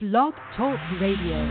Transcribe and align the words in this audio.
Blog 0.00 0.32
Talk 0.56 0.78
Radio. 0.98 1.46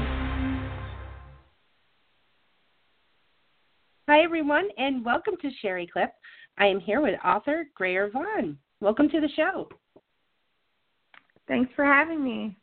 Hi, 4.07 4.23
everyone, 4.23 4.69
and 4.75 5.05
welcome 5.05 5.35
to 5.43 5.51
Sherri 5.61 5.85
Clip. 5.85 6.09
I 6.57 6.65
am 6.65 6.79
here 6.79 6.99
with 6.99 7.13
author 7.23 7.67
Greer 7.75 8.09
Vaughan. 8.09 8.57
Welcome 8.81 9.07
to 9.09 9.21
the 9.21 9.29
show. 9.35 9.69
Thanks 11.47 11.71
for 11.75 11.85
having 11.85 12.23
me. 12.23 12.57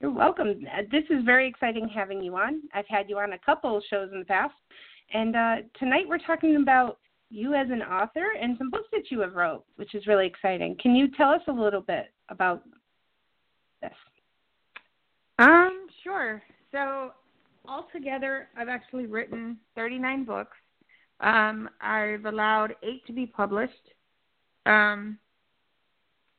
You're 0.00 0.12
welcome. 0.12 0.64
Uh, 0.72 0.82
This 0.92 1.02
is 1.10 1.24
very 1.24 1.48
exciting 1.48 1.88
having 1.88 2.22
you 2.22 2.36
on. 2.36 2.62
I've 2.72 2.86
had 2.86 3.10
you 3.10 3.18
on 3.18 3.32
a 3.32 3.38
couple 3.40 3.76
of 3.76 3.82
shows 3.90 4.10
in 4.12 4.20
the 4.20 4.24
past, 4.26 4.54
and 5.12 5.34
uh, 5.34 5.56
tonight 5.76 6.04
we're 6.06 6.18
talking 6.18 6.54
about 6.54 6.98
you 7.30 7.54
as 7.54 7.66
an 7.68 7.82
author 7.82 8.26
and 8.40 8.56
some 8.58 8.70
books 8.70 8.86
that 8.92 9.10
you 9.10 9.18
have 9.22 9.34
wrote, 9.34 9.64
which 9.74 9.96
is 9.96 10.06
really 10.06 10.28
exciting. 10.28 10.76
Can 10.80 10.94
you 10.94 11.08
tell 11.16 11.30
us 11.30 11.42
a 11.48 11.52
little 11.52 11.80
bit 11.80 12.12
about 12.28 12.62
this? 13.80 13.92
Um, 15.38 15.86
sure. 16.02 16.42
So 16.72 17.10
altogether, 17.66 18.48
I've 18.56 18.68
actually 18.68 19.06
written 19.06 19.58
39 19.74 20.24
books. 20.24 20.56
Um, 21.20 21.68
I've 21.80 22.24
allowed 22.26 22.74
eight 22.82 23.06
to 23.06 23.12
be 23.12 23.26
published. 23.26 23.72
Um, 24.66 25.18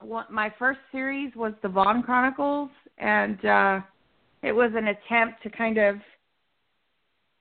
what, 0.02 0.32
my 0.32 0.54
first 0.58 0.80
series 0.92 1.36
was 1.36 1.54
the 1.62 1.68
Vaughan 1.68 2.02
Chronicles, 2.04 2.70
and 2.98 3.44
uh, 3.46 3.80
it 4.44 4.54
was 4.54 4.72
an 4.76 4.88
attempt 4.88 5.44
to 5.44 5.50
kind 5.50 5.78
of 5.78 5.98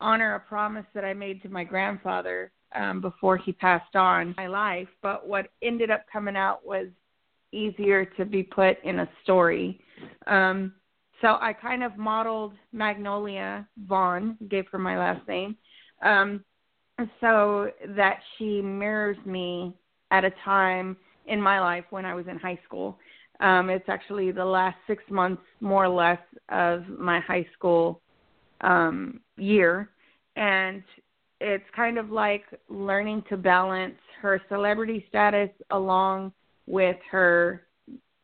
honor 0.00 0.34
a 0.34 0.40
promise 0.40 0.86
that 0.94 1.04
I 1.04 1.14
made 1.14 1.42
to 1.42 1.48
my 1.48 1.64
grandfather 1.64 2.52
um, 2.74 3.00
before 3.00 3.36
he 3.36 3.52
passed 3.52 3.96
on 3.96 4.34
my 4.36 4.46
life. 4.46 4.88
But 5.02 5.26
what 5.26 5.48
ended 5.62 5.90
up 5.90 6.04
coming 6.12 6.36
out 6.36 6.66
was 6.66 6.86
easier 7.52 8.04
to 8.04 8.24
be 8.24 8.42
put 8.42 8.82
in 8.84 9.00
a 9.00 9.08
story. 9.22 9.80
Um, 10.26 10.74
so 11.20 11.36
I 11.40 11.52
kind 11.52 11.82
of 11.82 11.96
modeled 11.96 12.54
Magnolia 12.72 13.66
Vaughan, 13.86 14.36
gave 14.48 14.66
her 14.70 14.78
my 14.78 14.98
last 14.98 15.26
name, 15.26 15.56
um, 16.02 16.44
so 17.20 17.70
that 17.96 18.20
she 18.36 18.60
mirrors 18.60 19.16
me 19.24 19.74
at 20.10 20.24
a 20.24 20.30
time 20.44 20.96
in 21.26 21.40
my 21.40 21.60
life 21.60 21.84
when 21.90 22.04
I 22.04 22.14
was 22.14 22.26
in 22.28 22.38
high 22.38 22.58
school. 22.64 22.98
Um, 23.40 23.70
it's 23.70 23.88
actually 23.88 24.32
the 24.32 24.44
last 24.44 24.76
six 24.86 25.02
months, 25.10 25.42
more 25.60 25.84
or 25.84 25.88
less, 25.88 26.18
of 26.48 26.88
my 26.88 27.20
high 27.20 27.46
school 27.52 28.00
um, 28.62 29.20
year. 29.36 29.90
And 30.36 30.82
it's 31.40 31.64
kind 31.74 31.98
of 31.98 32.10
like 32.10 32.44
learning 32.68 33.24
to 33.28 33.36
balance 33.36 33.94
her 34.20 34.40
celebrity 34.48 35.04
status 35.08 35.50
along 35.70 36.32
with 36.68 36.96
her 37.10 37.62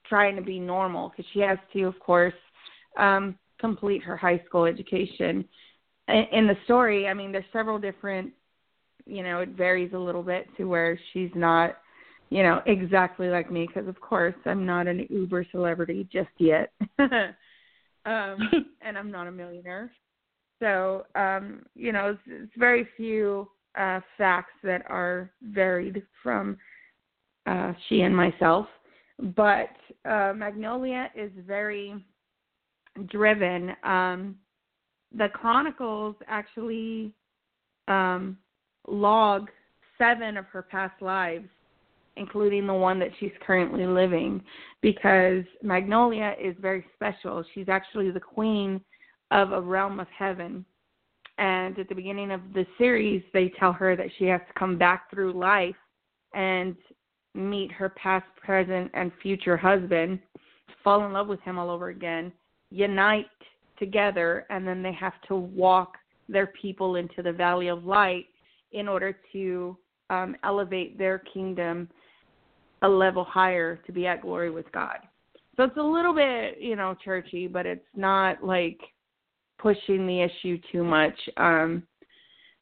trying 0.06 0.36
to 0.36 0.42
be 0.42 0.60
normal 0.60 1.08
because 1.08 1.24
she 1.32 1.40
has 1.40 1.58
to, 1.72 1.84
of 1.84 1.98
course, 1.98 2.34
um, 2.98 3.36
complete 3.58 4.02
her 4.02 4.16
high 4.16 4.40
school 4.46 4.66
education. 4.66 5.44
In, 6.08 6.24
in 6.32 6.46
the 6.46 6.56
story, 6.64 7.08
I 7.08 7.14
mean, 7.14 7.32
there's 7.32 7.44
several 7.52 7.78
different, 7.78 8.32
you 9.06 9.22
know, 9.22 9.40
it 9.40 9.50
varies 9.50 9.92
a 9.94 9.98
little 9.98 10.22
bit 10.22 10.46
to 10.56 10.64
where 10.64 10.98
she's 11.12 11.30
not, 11.34 11.78
you 12.30 12.42
know, 12.42 12.60
exactly 12.66 13.28
like 13.28 13.50
me 13.50 13.66
because, 13.66 13.88
of 13.88 14.00
course, 14.00 14.34
I'm 14.44 14.66
not 14.66 14.86
an 14.86 15.06
uber 15.08 15.46
celebrity 15.50 16.06
just 16.12 16.30
yet. 16.38 16.70
um, 16.98 17.08
and 18.82 18.98
I'm 18.98 19.10
not 19.10 19.26
a 19.26 19.32
millionaire. 19.32 19.90
So, 20.60 21.04
um, 21.14 21.64
you 21.74 21.92
know, 21.92 22.10
it's, 22.10 22.20
it's 22.26 22.52
very 22.56 22.86
few 22.96 23.48
uh, 23.78 24.00
facts 24.16 24.52
that 24.62 24.82
are 24.88 25.30
varied 25.42 26.02
from 26.22 26.56
uh, 27.46 27.72
she 27.88 28.00
and 28.02 28.16
myself. 28.16 28.66
But 29.36 29.70
uh, 30.04 30.32
Magnolia 30.34 31.10
is 31.14 31.30
very 31.46 31.94
driven. 33.06 33.72
Um, 33.84 34.36
the 35.16 35.28
Chronicles 35.32 36.16
actually 36.26 37.12
um, 37.88 38.36
log 38.88 39.48
seven 39.98 40.36
of 40.36 40.46
her 40.46 40.62
past 40.62 41.00
lives, 41.00 41.48
including 42.16 42.66
the 42.66 42.74
one 42.74 42.98
that 42.98 43.10
she's 43.20 43.32
currently 43.46 43.86
living, 43.86 44.42
because 44.80 45.44
Magnolia 45.62 46.34
is 46.42 46.56
very 46.60 46.84
special. 46.94 47.44
She's 47.54 47.68
actually 47.68 48.10
the 48.10 48.20
queen 48.20 48.80
of 49.30 49.52
a 49.52 49.60
realm 49.60 50.00
of 50.00 50.08
heaven. 50.16 50.64
And 51.38 51.78
at 51.78 51.88
the 51.88 51.94
beginning 51.94 52.30
of 52.30 52.40
the 52.52 52.66
series, 52.78 53.22
they 53.32 53.52
tell 53.58 53.72
her 53.72 53.96
that 53.96 54.06
she 54.18 54.24
has 54.26 54.40
to 54.46 54.58
come 54.58 54.78
back 54.78 55.10
through 55.10 55.32
life 55.32 55.74
and 56.32 56.76
meet 57.34 57.72
her 57.72 57.88
past, 57.90 58.26
present, 58.36 58.90
and 58.94 59.10
future 59.22 59.56
husband, 59.56 60.18
fall 60.82 61.04
in 61.04 61.12
love 61.12 61.28
with 61.28 61.40
him 61.40 61.58
all 61.58 61.70
over 61.70 61.88
again, 61.88 62.32
unite 62.70 63.26
together, 63.78 64.46
and 64.50 64.66
then 64.66 64.82
they 64.82 64.92
have 64.92 65.14
to 65.28 65.34
walk 65.34 65.96
their 66.28 66.46
people 66.46 66.96
into 66.96 67.22
the 67.22 67.32
valley 67.32 67.68
of 67.68 67.84
light 67.84 68.26
in 68.72 68.88
order 68.88 69.16
to 69.32 69.76
um, 70.10 70.36
elevate 70.44 70.98
their 70.98 71.18
kingdom 71.18 71.88
a 72.82 72.88
level 72.88 73.24
higher 73.24 73.76
to 73.86 73.92
be 73.92 74.06
at 74.06 74.22
glory 74.22 74.50
with 74.50 74.70
God. 74.72 74.98
So 75.56 75.64
it's 75.64 75.76
a 75.76 75.82
little 75.82 76.14
bit, 76.14 76.60
you 76.60 76.76
know, 76.76 76.96
churchy, 77.04 77.46
but 77.46 77.66
it's 77.66 77.86
not 77.94 78.44
like 78.44 78.78
pushing 79.58 80.06
the 80.06 80.20
issue 80.20 80.58
too 80.70 80.84
much. 80.84 81.18
Um, 81.36 81.84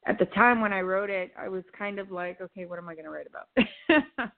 at 0.06 0.18
the 0.18 0.26
time 0.26 0.60
when 0.60 0.72
I 0.72 0.80
wrote 0.80 1.10
it, 1.10 1.32
I 1.38 1.48
was 1.48 1.64
kind 1.76 1.98
of 1.98 2.10
like, 2.10 2.40
okay, 2.40 2.66
what 2.66 2.78
am 2.78 2.88
I 2.88 2.94
going 2.94 3.04
to 3.04 3.10
write 3.10 3.26
about? 3.26 4.28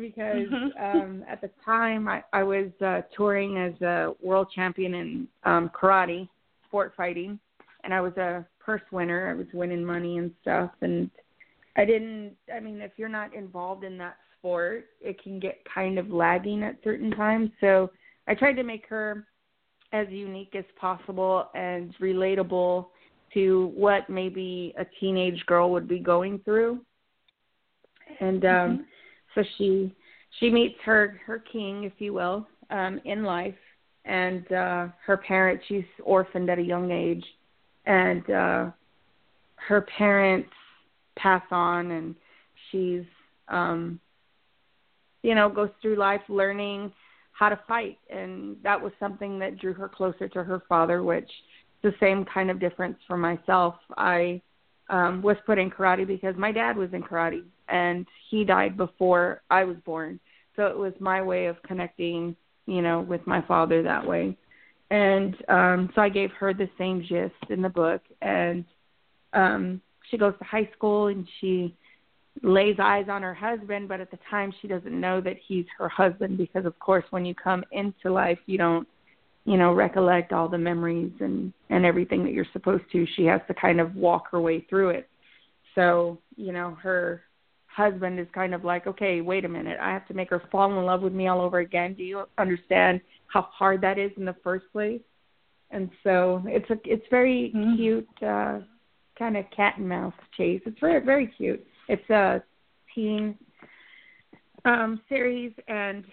because 0.00 0.48
um, 0.80 1.24
at 1.28 1.40
the 1.40 1.50
time 1.64 2.08
I, 2.08 2.22
I 2.32 2.42
was 2.42 2.70
uh, 2.84 3.02
touring 3.16 3.56
as 3.58 3.80
a 3.82 4.14
world 4.22 4.48
champion 4.54 4.94
in 4.94 5.28
um, 5.44 5.70
karate, 5.70 6.28
sport 6.68 6.92
fighting, 6.96 7.38
and 7.84 7.92
I 7.92 8.00
was 8.00 8.16
a 8.16 8.44
purse 8.60 8.82
winner. 8.90 9.30
I 9.30 9.34
was 9.34 9.46
winning 9.52 9.84
money 9.84 10.18
and 10.18 10.30
stuff, 10.42 10.70
and 10.80 11.10
I 11.76 11.84
didn't. 11.84 12.32
I 12.54 12.60
mean, 12.60 12.80
if 12.80 12.92
you're 12.96 13.08
not 13.08 13.34
involved 13.34 13.84
in 13.84 13.98
that 13.98 14.16
sport, 14.38 14.86
it 15.00 15.22
can 15.22 15.38
get 15.38 15.58
kind 15.72 15.98
of 15.98 16.10
lagging 16.10 16.62
at 16.62 16.76
certain 16.82 17.10
times. 17.12 17.50
So 17.60 17.90
I 18.28 18.34
tried 18.34 18.54
to 18.54 18.62
make 18.62 18.86
her 18.88 19.26
as 19.92 20.06
unique 20.10 20.54
as 20.56 20.64
possible 20.80 21.48
and 21.54 21.94
relatable 22.00 22.86
to 23.34 23.72
what 23.74 24.08
maybe 24.08 24.74
a 24.78 24.86
teenage 25.00 25.44
girl 25.46 25.70
would 25.70 25.88
be 25.88 25.98
going 25.98 26.40
through. 26.44 26.80
And 28.20 28.44
um 28.44 28.50
Mm-hmm. 28.50 28.82
So 29.36 29.44
she 29.56 29.94
she 30.40 30.50
meets 30.50 30.74
her 30.84 31.20
her 31.24 31.38
king, 31.38 31.84
if 31.84 31.92
you 31.98 32.12
will, 32.12 32.48
um 32.70 33.00
in 33.04 33.22
life. 33.22 33.54
And 34.04 34.50
uh 34.50 34.88
her 35.04 35.16
parents 35.16 35.64
she's 35.68 35.84
orphaned 36.02 36.50
at 36.50 36.58
a 36.58 36.62
young 36.62 36.90
age. 36.90 37.24
And 37.84 38.28
uh 38.30 38.70
her 39.56 39.82
parents 39.96 40.50
pass 41.16 41.42
on 41.52 41.92
and 41.92 42.14
she's 42.70 43.04
um 43.48 44.00
you 45.22 45.34
know 45.34 45.48
goes 45.48 45.70
through 45.80 45.96
life 45.96 46.22
learning 46.28 46.92
how 47.32 47.50
to 47.50 47.60
fight. 47.68 47.98
And 48.10 48.56
that 48.62 48.80
was 48.80 48.92
something 48.98 49.38
that 49.40 49.58
drew 49.58 49.74
her 49.74 49.88
closer 49.88 50.28
to 50.28 50.42
her 50.42 50.62
father 50.68 51.02
which 51.02 51.30
the 51.82 51.92
same 52.00 52.24
kind 52.24 52.50
of 52.50 52.58
difference 52.58 52.96
for 53.06 53.18
myself. 53.18 53.74
I 53.98 54.40
um 54.88 55.20
was 55.20 55.36
put 55.44 55.58
in 55.58 55.70
karate 55.70 56.06
because 56.06 56.36
my 56.36 56.52
dad 56.52 56.76
was 56.76 56.92
in 56.94 57.02
karate 57.02 57.42
and 57.68 58.06
he 58.30 58.44
died 58.44 58.76
before 58.76 59.42
i 59.50 59.64
was 59.64 59.76
born 59.84 60.18
so 60.56 60.66
it 60.66 60.76
was 60.76 60.92
my 61.00 61.22
way 61.22 61.46
of 61.46 61.62
connecting 61.62 62.34
you 62.66 62.82
know 62.82 63.00
with 63.00 63.24
my 63.26 63.42
father 63.42 63.82
that 63.82 64.06
way 64.06 64.36
and 64.90 65.36
um 65.48 65.90
so 65.94 66.00
i 66.00 66.08
gave 66.08 66.30
her 66.32 66.54
the 66.54 66.68
same 66.78 67.00
gist 67.02 67.50
in 67.50 67.62
the 67.62 67.68
book 67.68 68.02
and 68.22 68.64
um 69.32 69.80
she 70.10 70.16
goes 70.16 70.34
to 70.38 70.44
high 70.44 70.68
school 70.76 71.08
and 71.08 71.26
she 71.40 71.74
lays 72.42 72.76
eyes 72.80 73.06
on 73.08 73.22
her 73.22 73.34
husband, 73.34 73.88
but 73.88 74.00
at 74.00 74.10
the 74.10 74.18
time 74.30 74.52
she 74.60 74.68
doesn't 74.68 74.98
know 74.98 75.20
that 75.20 75.36
he's 75.46 75.64
her 75.78 75.88
husband 75.88 76.36
because 76.36 76.64
of 76.64 76.78
course 76.78 77.04
when 77.10 77.24
you 77.24 77.34
come 77.34 77.64
into 77.72 78.12
life 78.12 78.38
you 78.46 78.58
don't 78.58 78.86
you 79.44 79.56
know 79.56 79.72
recollect 79.72 80.32
all 80.32 80.48
the 80.48 80.58
memories 80.58 81.12
and 81.20 81.52
and 81.70 81.84
everything 81.84 82.24
that 82.24 82.32
you're 82.32 82.46
supposed 82.52 82.84
to. 82.92 83.06
She 83.16 83.24
has 83.24 83.40
to 83.48 83.54
kind 83.54 83.80
of 83.80 83.94
walk 83.94 84.30
her 84.30 84.40
way 84.40 84.66
through 84.68 84.90
it. 84.90 85.08
So, 85.74 86.18
you 86.36 86.52
know, 86.52 86.76
her 86.82 87.22
husband 87.76 88.18
is 88.18 88.26
kind 88.32 88.54
of 88.54 88.64
like, 88.64 88.86
okay, 88.86 89.20
wait 89.20 89.44
a 89.44 89.48
minute, 89.48 89.78
I 89.80 89.90
have 89.92 90.08
to 90.08 90.14
make 90.14 90.30
her 90.30 90.42
fall 90.50 90.78
in 90.78 90.86
love 90.86 91.02
with 91.02 91.12
me 91.12 91.28
all 91.28 91.42
over 91.42 91.58
again. 91.58 91.92
Do 91.92 92.02
you 92.02 92.24
understand 92.38 93.02
how 93.26 93.42
hard 93.42 93.82
that 93.82 93.98
is 93.98 94.10
in 94.16 94.24
the 94.24 94.36
first 94.42 94.64
place? 94.72 95.02
And 95.70 95.90
so 96.02 96.42
it's 96.46 96.68
a 96.70 96.76
it's 96.84 97.04
very 97.10 97.52
mm-hmm. 97.54 97.76
cute 97.76 98.08
uh 98.22 98.60
kind 99.18 99.36
of 99.36 99.44
cat 99.54 99.74
and 99.76 99.88
mouse 99.88 100.14
chase. 100.36 100.62
It's 100.64 100.80
very 100.80 101.04
very 101.04 101.26
cute. 101.26 101.66
It's 101.88 102.08
a 102.08 102.42
teen 102.94 103.36
um 104.64 105.00
series 105.08 105.52
and 105.68 106.04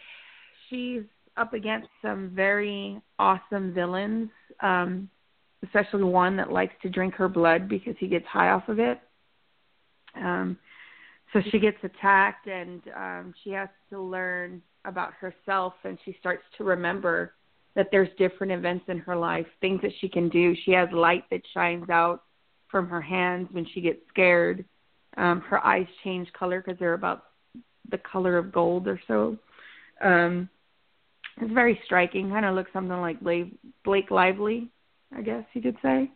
she's 0.69 1.03
up 1.37 1.53
against 1.53 1.87
some 2.01 2.31
very 2.35 2.99
awesome 3.19 3.73
villains, 3.73 4.29
um 4.61 5.09
especially 5.63 6.03
one 6.03 6.35
that 6.35 6.51
likes 6.51 6.73
to 6.81 6.89
drink 6.89 7.13
her 7.13 7.29
blood 7.29 7.69
because 7.69 7.95
he 7.99 8.07
gets 8.07 8.25
high 8.25 8.49
off 8.49 8.67
of 8.67 8.79
it. 8.79 8.99
Um 10.15 10.57
so 11.33 11.41
she 11.51 11.59
gets 11.59 11.77
attacked 11.83 12.47
and 12.47 12.81
um 12.95 13.33
she 13.43 13.49
has 13.49 13.69
to 13.89 13.99
learn 13.99 14.61
about 14.85 15.13
herself 15.13 15.73
and 15.83 15.97
she 16.05 16.15
starts 16.19 16.43
to 16.57 16.63
remember 16.63 17.33
that 17.75 17.87
there's 17.91 18.09
different 18.17 18.53
events 18.53 18.85
in 18.87 18.99
her 18.99 19.15
life 19.15 19.47
things 19.59 19.81
that 19.81 19.91
she 19.99 20.07
can 20.07 20.29
do. 20.29 20.55
She 20.63 20.71
has 20.71 20.87
light 20.91 21.23
that 21.31 21.41
shines 21.53 21.89
out 21.89 22.21
from 22.69 22.87
her 22.87 23.01
hands 23.01 23.47
when 23.51 23.65
she 23.73 23.81
gets 23.81 23.99
scared. 24.09 24.63
Um 25.17 25.41
her 25.41 25.65
eyes 25.65 25.87
change 26.03 26.31
color 26.33 26.61
because 26.61 26.79
they're 26.79 26.93
about 26.93 27.23
the 27.89 27.97
color 27.97 28.37
of 28.37 28.51
gold 28.51 28.87
or 28.87 28.99
so. 29.07 29.37
Um 30.01 30.49
it's 31.41 31.53
very 31.53 31.79
striking 31.85 32.29
kind 32.29 32.45
of 32.45 32.53
looks 32.55 32.71
something 32.73 33.01
like 33.01 33.19
blake 33.19 33.57
blake 33.83 34.11
lively 34.11 34.69
i 35.17 35.21
guess 35.21 35.43
you 35.53 35.61
could 35.61 35.77
say. 35.81 36.11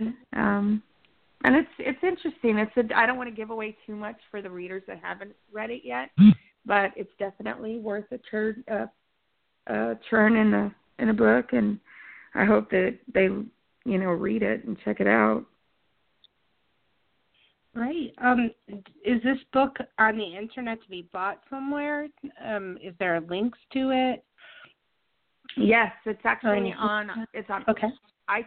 Mm-hmm. 0.00 0.40
um 0.40 0.82
and 1.44 1.56
it's 1.56 1.68
it's 1.78 2.02
interesting. 2.02 2.58
It's 2.58 2.76
a, 2.76 2.96
I 2.96 3.06
don't 3.06 3.16
want 3.16 3.28
to 3.28 3.34
give 3.34 3.50
away 3.50 3.76
too 3.86 3.96
much 3.96 4.16
for 4.30 4.42
the 4.42 4.50
readers 4.50 4.82
that 4.86 5.00
haven't 5.02 5.32
read 5.52 5.70
it 5.70 5.82
yet, 5.84 6.10
hmm. 6.18 6.30
but 6.64 6.90
it's 6.96 7.10
definitely 7.18 7.78
worth 7.78 8.04
a 8.12 8.18
turn 8.18 8.64
uh, 8.70 8.86
a 9.66 9.94
turn 10.08 10.36
in 10.36 10.50
the 10.50 10.70
in 10.98 11.08
a 11.08 11.14
book, 11.14 11.52
and 11.52 11.78
I 12.34 12.44
hope 12.44 12.70
that 12.70 12.98
they 13.12 13.24
you 13.24 13.98
know 13.98 14.10
read 14.10 14.42
it 14.42 14.64
and 14.64 14.76
check 14.84 15.00
it 15.00 15.06
out. 15.06 15.44
Right. 17.74 18.12
Um, 18.22 18.50
is 19.02 19.22
this 19.22 19.38
book 19.52 19.76
on 19.98 20.18
the 20.18 20.36
internet 20.36 20.82
to 20.82 20.90
be 20.90 21.08
bought 21.10 21.40
somewhere? 21.48 22.06
Um, 22.44 22.76
is 22.82 22.94
there 22.98 23.18
links 23.20 23.58
to 23.72 23.90
it? 23.90 24.24
Yes, 25.56 25.92
it's 26.04 26.20
actually 26.24 26.74
on. 26.78 27.26
It's 27.32 27.48
on. 27.48 27.64
Okay. 27.68 27.88
I 28.28 28.46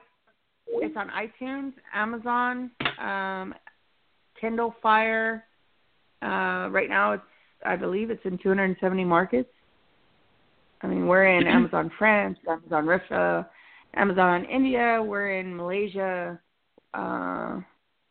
it's 0.67 0.97
on 0.97 1.09
iTunes, 1.09 1.73
Amazon, 1.93 2.71
um, 2.99 3.53
Kindle 4.39 4.75
Fire. 4.81 5.45
Uh, 6.21 6.69
right 6.71 6.89
now, 6.89 7.13
it's 7.13 7.23
I 7.65 7.75
believe 7.75 8.09
it's 8.09 8.25
in 8.25 8.37
270 8.37 9.03
markets. 9.03 9.49
I 10.81 10.87
mean, 10.87 11.07
we're 11.07 11.25
in 11.25 11.47
Amazon 11.47 11.91
France, 11.97 12.37
Amazon 12.47 12.85
Russia, 12.85 13.49
Amazon 13.95 14.45
India. 14.45 15.01
We're 15.03 15.39
in 15.39 15.55
Malaysia. 15.55 16.39
Uh, 16.93 17.61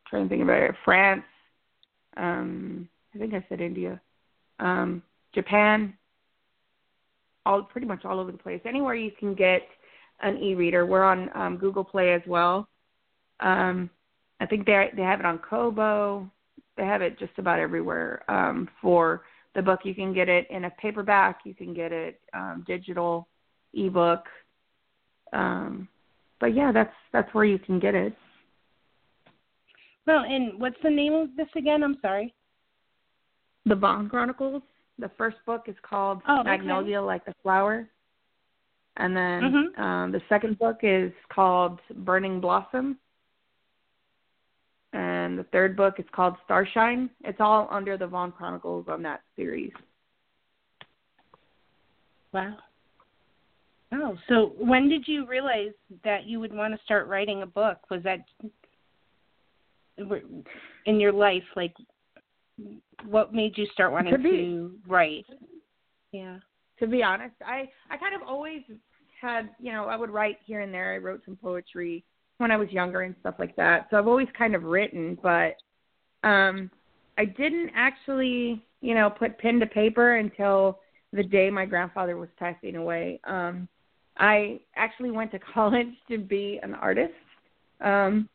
trying 0.09 0.25
to 0.25 0.29
think 0.29 0.43
about 0.43 0.63
it. 0.63 0.75
France. 0.85 1.23
Um, 2.17 2.89
I 3.15 3.19
think 3.19 3.35
I 3.35 3.45
said 3.49 3.61
India. 3.61 4.01
Um, 4.61 5.03
Japan. 5.35 5.95
All 7.47 7.63
pretty 7.63 7.87
much 7.87 8.05
all 8.05 8.21
over 8.21 8.33
the 8.33 8.39
place. 8.39 8.61
Anywhere 8.65 8.95
you 8.95 9.11
can 9.19 9.35
get 9.35 9.63
an 10.21 10.39
e-reader. 10.39 10.87
We're 10.87 11.03
on 11.05 11.31
um, 11.35 11.57
Google 11.57 11.85
Play 11.85 12.13
as 12.13 12.23
well. 12.27 12.69
Um, 13.41 13.91
I 14.41 14.47
think 14.47 14.67
they 14.67 14.91
they 14.97 15.03
have 15.03 15.21
it 15.21 15.27
on 15.27 15.39
Kobo. 15.39 16.31
They 16.77 16.85
have 16.85 17.03
it 17.03 17.19
just 17.19 17.33
about 17.39 17.59
everywhere. 17.61 18.23
Um, 18.29 18.69
for 18.81 19.23
the 19.55 19.63
book, 19.63 19.81
you 19.85 19.95
can 19.95 20.13
get 20.13 20.29
it 20.29 20.47
in 20.51 20.65
a 20.65 20.71
paperback. 20.71 21.41
You 21.45 21.55
can 21.55 21.73
get 21.75 21.93
it 21.93 22.21
um, 22.33 22.65
digital, 22.67 23.29
ebook. 23.75 24.25
Um, 25.33 25.89
but 26.41 26.55
yeah, 26.55 26.73
that's 26.73 26.95
that's 27.13 27.33
where 27.35 27.45
you 27.45 27.59
can 27.59 27.79
get 27.79 27.95
it. 27.95 28.15
Well, 30.07 30.25
and 30.25 30.61
what's 30.61 30.77
the 30.83 30.91
name 30.91 31.15
of 31.15 31.29
this 31.37 31.49
again? 31.57 31.83
I'm 31.83 31.97
sorry. 32.03 32.35
The 33.67 33.75
Vaughan 33.75 34.09
Chronicles. 34.09 34.63
The 34.99 35.11
first 35.17 35.39
book 35.47 35.65
is 35.67 35.75
called 35.83 36.21
oh, 36.29 36.43
Magnolia 36.45 36.99
okay. 36.99 37.07
Like 37.07 37.25
the 37.25 37.35
Flower. 37.43 37.89
And 38.97 39.17
then 39.17 39.43
mm-hmm. 39.43 39.83
um, 39.83 40.13
the 40.13 40.21
second 40.29 40.59
book 40.59 40.79
is 40.83 41.13
called 41.33 41.81
Burning 41.97 42.41
Blossom. 42.41 42.99
And 44.93 45.37
the 45.37 45.45
third 45.45 45.77
book 45.77 45.95
is 45.99 46.05
called 46.13 46.37
Starshine. 46.45 47.11
It's 47.25 47.41
all 47.41 47.69
under 47.73 47.99
the 47.99 48.07
Vaughan 48.07 48.31
Chronicles 48.31 48.87
on 48.89 49.03
that 49.03 49.23
series. 49.35 49.73
Wow. 52.33 52.57
Oh, 53.93 54.17
so 54.29 54.53
when 54.59 54.89
did 54.89 55.07
you 55.07 55.27
realize 55.27 55.73
that 56.05 56.27
you 56.27 56.39
would 56.39 56.53
want 56.53 56.75
to 56.75 56.85
start 56.85 57.09
writing 57.09 57.43
a 57.43 57.47
book? 57.47 57.79
Was 57.91 58.03
that 58.05 58.21
in 59.99 61.01
your 61.01 61.13
life? 61.13 61.45
Like, 61.57 61.75
what 63.07 63.33
made 63.33 63.59
you 63.59 63.67
start 63.73 63.93
wanting 63.93 64.23
to, 64.23 64.73
write? 64.87 65.27
Yeah 66.13 66.39
to 66.85 66.91
be 66.91 67.03
honest. 67.03 67.35
I 67.45 67.69
I 67.91 67.97
kind 67.97 68.15
of 68.15 68.23
always 68.27 68.63
had, 69.21 69.51
you 69.59 69.73
know, 69.73 69.87
I 69.87 69.97
would 69.97 70.11
write 70.11 70.37
here 70.45 70.61
and 70.61 70.73
there. 70.73 70.95
I 70.95 70.99
wrote 70.99 71.23
some 71.25 71.37
poetry 71.37 72.05
when 72.39 72.51
I 72.51 72.57
was 72.57 72.71
younger 72.71 73.03
and 73.03 73.15
stuff 73.21 73.37
like 73.39 73.57
that. 73.57 73.87
So 73.91 73.97
I've 73.97 74.09
always 74.09 74.29
kind 74.37 74.55
of 74.55 74.65
written, 74.65 75.19
but 75.23 75.57
um 76.23 76.71
I 77.17 77.25
didn't 77.25 77.71
actually, 77.75 78.63
you 78.81 78.95
know, 78.95 79.09
put 79.09 79.39
pen 79.39 79.61
to 79.61 79.67
paper 79.67 80.17
until 80.17 80.81
the 81.13 81.23
day 81.23 81.49
my 81.49 81.65
grandfather 81.65 82.17
was 82.17 82.29
passing 82.39 82.77
away. 82.77 83.21
Um 83.25 83.69
I 84.19 84.61
actually 84.77 85.11
went 85.11 85.33
to 85.33 85.39
college 85.55 85.95
to 86.09 86.19
be 86.19 86.61
an 86.63 86.75
artist. 86.75 87.15
Um 87.81 88.29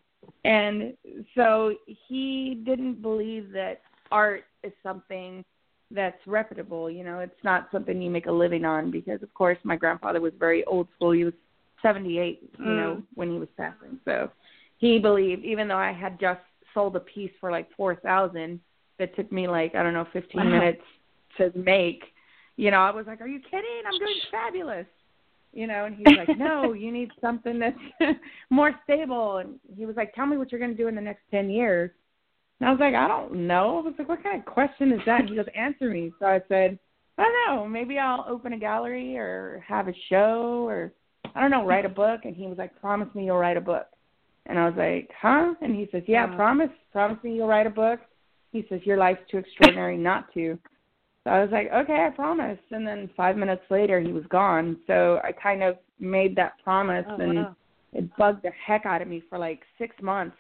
and 0.44 0.94
so 1.36 1.76
he 1.86 2.62
didn't 2.66 3.02
believe 3.02 3.52
that 3.52 3.82
art 4.12 4.46
is 4.64 4.74
something 4.82 5.46
that's 5.92 6.20
reputable. 6.28 6.90
You 6.90 7.04
know, 7.04 7.20
it's 7.20 7.44
not 7.44 7.68
something 7.72 8.02
you 8.02 8.10
make 8.10 8.28
a 8.28 8.32
living 8.32 8.66
on 8.66 8.92
because, 8.92 9.22
of 9.24 9.34
course, 9.34 9.58
my 9.64 9.76
grandfather 9.76 10.22
was 10.22 10.34
very 10.38 10.64
old 10.66 10.88
school. 10.96 11.12
He 11.12 11.24
was 11.24 11.34
78, 11.82 12.40
you 12.42 12.66
mm. 12.66 12.66
know, 12.66 13.04
when 13.16 13.32
he 13.32 13.40
was 13.40 13.50
passing. 13.58 14.00
So 14.06 14.30
he 14.78 15.00
believed, 15.00 15.44
even 15.46 15.68
though 15.68 15.78
I 15.78 15.92
had 15.92 16.20
just 16.20 16.42
sold 16.74 16.96
a 16.96 17.00
piece 17.00 17.32
for 17.40 17.52
like 17.52 17.68
four 17.76 17.96
thousand, 17.96 18.60
that 18.98 19.16
took 19.16 19.32
me 19.32 19.48
like 19.48 19.76
I 19.76 19.84
don't 19.84 19.94
know 19.94 20.08
15 20.14 20.40
wow. 20.40 20.44
minutes 20.60 20.82
to 21.38 21.52
make. 21.58 22.04
You 22.58 22.72
know, 22.72 22.80
I 22.80 22.92
was 22.92 23.06
like, 23.08 23.22
"Are 23.22 23.28
you 23.28 23.40
kidding? 23.40 23.82
I'm 23.86 23.98
doing 23.98 24.20
fabulous." 24.32 24.86
You 25.54 25.66
know, 25.66 25.86
and 25.86 25.96
he's 25.96 26.18
like, 26.18 26.38
"No, 26.38 26.74
you 26.74 26.92
need 26.92 27.10
something 27.22 27.60
that's 27.60 27.78
more 28.50 28.74
stable." 28.84 29.38
And 29.38 29.60
he 29.76 29.86
was 29.86 29.96
like, 29.96 30.14
"Tell 30.14 30.26
me 30.26 30.38
what 30.38 30.52
you're 30.52 30.60
going 30.60 30.76
to 30.76 30.78
do 30.78 30.88
in 30.88 30.96
the 30.96 31.02
next 31.02 31.22
10 31.32 31.50
years." 31.50 31.92
And 32.60 32.68
I 32.68 32.72
was 32.72 32.80
like, 32.80 32.96
I 32.96 33.08
don't 33.08 33.48
know. 33.48 33.80
I 33.80 33.82
was 33.82 33.94
like, 33.98 34.10
what 34.10 34.24
kind 34.24 34.40
of 34.40 34.46
question 34.46 34.92
is 34.92 35.00
that? 35.06 35.22
And 35.22 35.30
he 35.30 35.36
goes, 35.36 35.46
answer 35.56 35.90
me. 35.90 36.12
So 36.20 36.26
I 36.26 36.42
said, 36.48 36.78
I 37.18 37.24
don't 37.24 37.56
know. 37.56 37.68
Maybe 37.68 37.98
I'll 37.98 38.26
open 38.28 38.54
a 38.54 38.58
gallery 38.58 39.18
or 39.18 39.64
have 39.68 39.88
a 39.88 39.94
show 40.10 40.66
or 40.68 40.92
I 41.36 41.42
don't 41.42 41.52
know, 41.52 41.66
write 41.66 41.86
a 41.86 41.90
book. 41.90 42.22
And 42.24 42.36
he 42.36 42.48
was 42.48 42.58
like, 42.58 42.80
promise 42.82 43.14
me 43.16 43.26
you'll 43.26 43.38
write 43.38 43.58
a 43.58 43.62
book. 43.62 43.88
And 44.46 44.58
I 44.58 44.66
was 44.66 44.76
like, 44.78 45.10
huh? 45.20 45.54
And 45.62 45.76
he 45.76 45.88
says, 45.92 46.04
yeah, 46.08 46.26
promise, 46.36 46.70
promise 46.92 47.24
me 47.24 47.36
you'll 47.36 47.48
write 47.48 47.68
a 47.68 47.72
book. 47.72 48.00
He 48.52 48.66
says, 48.68 48.82
your 48.84 48.98
life's 48.98 49.22
too 49.30 49.38
extraordinary 49.38 49.98
not 49.98 50.34
to. 50.34 50.58
So 51.24 51.30
I 51.30 51.42
was 51.42 51.52
like, 51.52 51.70
okay, 51.72 52.08
I 52.08 52.10
promise. 52.10 52.58
And 52.72 52.88
then 52.88 53.10
five 53.16 53.38
minutes 53.38 53.62
later, 53.70 54.00
he 54.00 54.12
was 54.12 54.24
gone. 54.30 54.78
So 54.88 55.20
I 55.24 55.32
kind 55.32 55.62
of 55.62 55.78
made 56.00 56.36
that 56.38 56.54
promise, 56.64 57.06
oh, 57.10 57.22
and 57.22 57.36
wow. 57.36 57.56
it 57.94 58.16
bugged 58.18 58.44
the 58.44 58.52
heck 58.66 58.86
out 58.86 59.02
of 59.02 59.08
me 59.08 59.22
for 59.30 59.38
like 59.38 59.62
six 59.78 59.96
months 60.02 60.38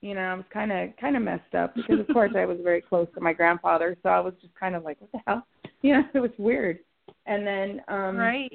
you 0.00 0.14
know, 0.14 0.20
I 0.20 0.34
was 0.34 0.44
kind 0.52 0.70
of 0.70 0.90
kind 1.00 1.16
of 1.16 1.22
messed 1.22 1.54
up 1.56 1.74
because 1.74 2.00
of 2.00 2.08
course 2.12 2.32
I 2.36 2.44
was 2.44 2.58
very 2.62 2.80
close 2.80 3.08
to 3.14 3.20
my 3.20 3.32
grandfather, 3.32 3.96
so 4.02 4.08
I 4.08 4.20
was 4.20 4.34
just 4.40 4.54
kind 4.54 4.74
of 4.74 4.84
like, 4.84 5.00
what 5.00 5.12
the 5.12 5.20
hell? 5.26 5.46
You 5.80 5.92
know, 5.92 6.02
it 6.12 6.18
was 6.18 6.32
weird. 6.38 6.80
And 7.26 7.46
then 7.46 7.82
um 7.86 8.16
right 8.16 8.50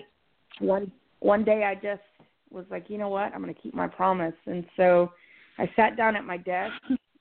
one 0.59 0.91
one 1.19 1.45
day 1.45 1.63
I 1.63 1.73
just 1.75 2.01
was 2.51 2.65
like, 2.69 2.89
you 2.89 2.97
know 2.97 3.07
what? 3.07 3.33
I'm 3.33 3.41
going 3.41 3.53
to 3.53 3.61
keep 3.61 3.73
my 3.73 3.87
promise. 3.87 4.33
And 4.45 4.65
so 4.75 5.13
I 5.57 5.71
sat 5.77 5.95
down 5.95 6.17
at 6.17 6.25
my 6.25 6.35
desk 6.35 6.73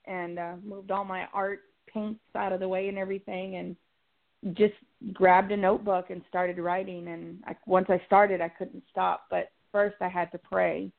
and 0.05 0.39
uh 0.39 0.55
moved 0.61 0.91
all 0.91 1.05
my 1.05 1.25
art 1.33 1.61
paints 1.87 2.19
out 2.35 2.51
of 2.51 2.59
the 2.59 2.67
way 2.67 2.89
and 2.89 2.97
everything 2.97 3.55
and 3.55 4.57
just 4.57 4.73
grabbed 5.13 5.53
a 5.53 5.57
notebook 5.57 6.09
and 6.09 6.21
started 6.27 6.57
writing 6.57 7.07
and 7.07 7.41
I, 7.45 7.55
once 7.65 7.87
I 7.89 8.01
started 8.05 8.41
I 8.41 8.49
couldn't 8.49 8.83
stop 8.91 9.27
but 9.29 9.51
first 9.71 9.95
I 10.01 10.09
had 10.09 10.31
to 10.33 10.37
pray 10.37 10.91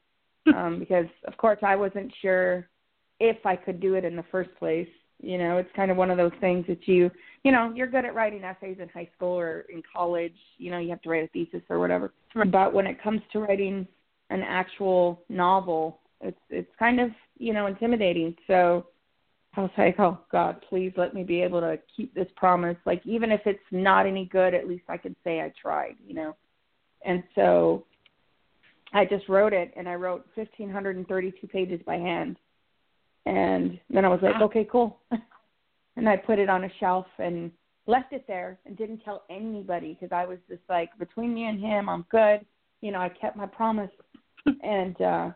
um 0.57 0.79
because 0.79 1.07
of 1.27 1.37
course 1.37 1.59
I 1.63 1.77
wasn't 1.77 2.11
sure 2.23 2.69
if 3.21 3.45
I 3.45 3.57
could 3.57 3.81
do 3.81 3.95
it 3.95 4.05
in 4.05 4.17
the 4.17 4.25
first 4.31 4.51
place. 4.59 4.89
You 5.21 5.39
know, 5.39 5.57
it's 5.59 5.71
kind 5.75 5.91
of 5.91 5.97
one 5.97 6.11
of 6.11 6.17
those 6.17 6.33
things 6.41 6.67
that 6.69 6.87
you, 6.87 7.11
you 7.45 7.53
know, 7.53 7.73
you're 7.75 7.87
good 7.87 8.05
at 8.05 8.15
writing 8.15 8.45
essays 8.45 8.79
in 8.81 8.89
high 8.89 9.09
school 9.17 9.39
or 9.39 9.61
in 9.73 9.83
college. 9.91 10.35
You 10.59 10.71
know, 10.71 10.79
you 10.79 10.91
have 10.91 11.01
to 11.03 11.09
write 11.09 11.25
a 11.25 11.29
thesis 11.29 11.63
or 11.71 11.79
whatever. 11.79 12.13
But 12.35 12.75
when 12.75 12.87
it 12.87 13.03
comes 13.03 13.23
to 13.33 13.39
writing 13.39 13.87
an 14.31 14.43
actual 14.43 15.23
novel, 15.29 16.01
it's 16.21 16.41
it's 16.51 16.71
kind 16.79 17.01
of 17.01 17.11
you 17.39 17.53
know 17.53 17.67
intimidating. 17.67 18.35
So 18.47 18.87
I 19.57 19.61
was 19.61 19.71
like, 19.79 19.99
oh 20.01 20.19
God, 20.33 20.65
please 20.69 20.93
let 20.97 21.15
me 21.15 21.23
be 21.23 21.41
able 21.41 21.61
to 21.61 21.79
keep 21.97 22.13
this 22.15 22.29
promise. 22.37 22.77
Like 22.85 23.03
even 23.07 23.31
if 23.31 23.41
it's 23.47 23.61
not 23.71 24.07
any 24.07 24.27
good, 24.27 24.53
at 24.53 24.69
least 24.69 24.85
I 24.89 24.97
can 24.97 25.15
say 25.23 25.41
I 25.41 25.53
tried, 25.61 25.97
you 26.07 26.15
know. 26.15 26.37
And 27.05 27.23
so 27.35 27.85
I 28.93 29.05
just 29.05 29.29
wrote 29.29 29.53
it, 29.53 29.73
and 29.77 29.89
I 29.89 29.95
wrote 29.95 30.27
1,532 30.35 31.47
pages 31.49 31.81
by 31.85 31.97
hand. 31.97 32.37
And 33.27 33.79
then 33.91 34.05
I 34.05 34.09
was 34.09 34.21
like, 34.23 34.41
okay, 34.43 34.67
cool. 34.71 34.99
and 35.97 36.09
I 36.09 36.17
put 36.17 36.39
it 36.39 36.49
on 36.49 36.65
a 36.65 36.71
shelf 36.79 37.07
and 37.19 37.51
left 37.87 38.13
it 38.13 38.25
there 38.27 38.59
and 38.67 38.77
didn't 38.77 39.01
tell 39.05 39.25
anybody 39.31 39.97
because 39.99 40.15
I 40.15 40.27
was 40.27 40.39
just 40.49 40.63
like, 40.69 40.91
between 40.99 41.35
me 41.35 41.47
and 41.47 41.61
him, 41.61 41.89
I'm 41.89 42.05
good. 42.11 42.45
You 42.81 42.93
know, 42.93 43.01
I 43.01 43.09
kept 43.09 43.37
my 43.37 43.47
promise. 43.47 43.91
and 44.63 45.01
uh 45.01 45.31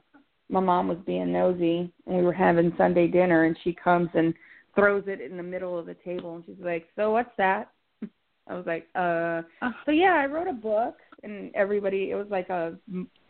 my 0.51 0.61
mom 0.61 0.89
was 0.89 0.99
being 1.07 1.33
nosy 1.33 1.93
and 2.07 2.17
we 2.17 2.23
were 2.23 2.33
having 2.33 2.73
Sunday 2.79 3.07
dinner 3.07 3.45
and 3.45 3.57
she 3.65 3.73
comes 3.73 4.09
and 4.15 4.33
throws 4.75 5.05
it 5.07 5.21
in 5.21 5.37
the 5.37 5.43
middle 5.43 5.79
of 5.79 5.87
the 5.87 5.97
table 6.05 6.37
and 6.37 6.45
she's 6.47 6.65
like, 6.65 6.87
So 6.97 7.11
what's 7.11 7.31
that? 7.39 7.71
I 8.49 8.55
was 8.55 8.67
like, 8.67 8.87
uh 8.95 9.43
so 9.85 9.93
yeah, 9.93 10.15
I 10.15 10.27
wrote 10.27 10.49
a 10.49 10.53
book 10.53 10.97
and 11.23 11.55
everybody 11.55 12.11
it 12.11 12.15
was 12.15 12.29
like 12.31 12.49
a 12.51 12.75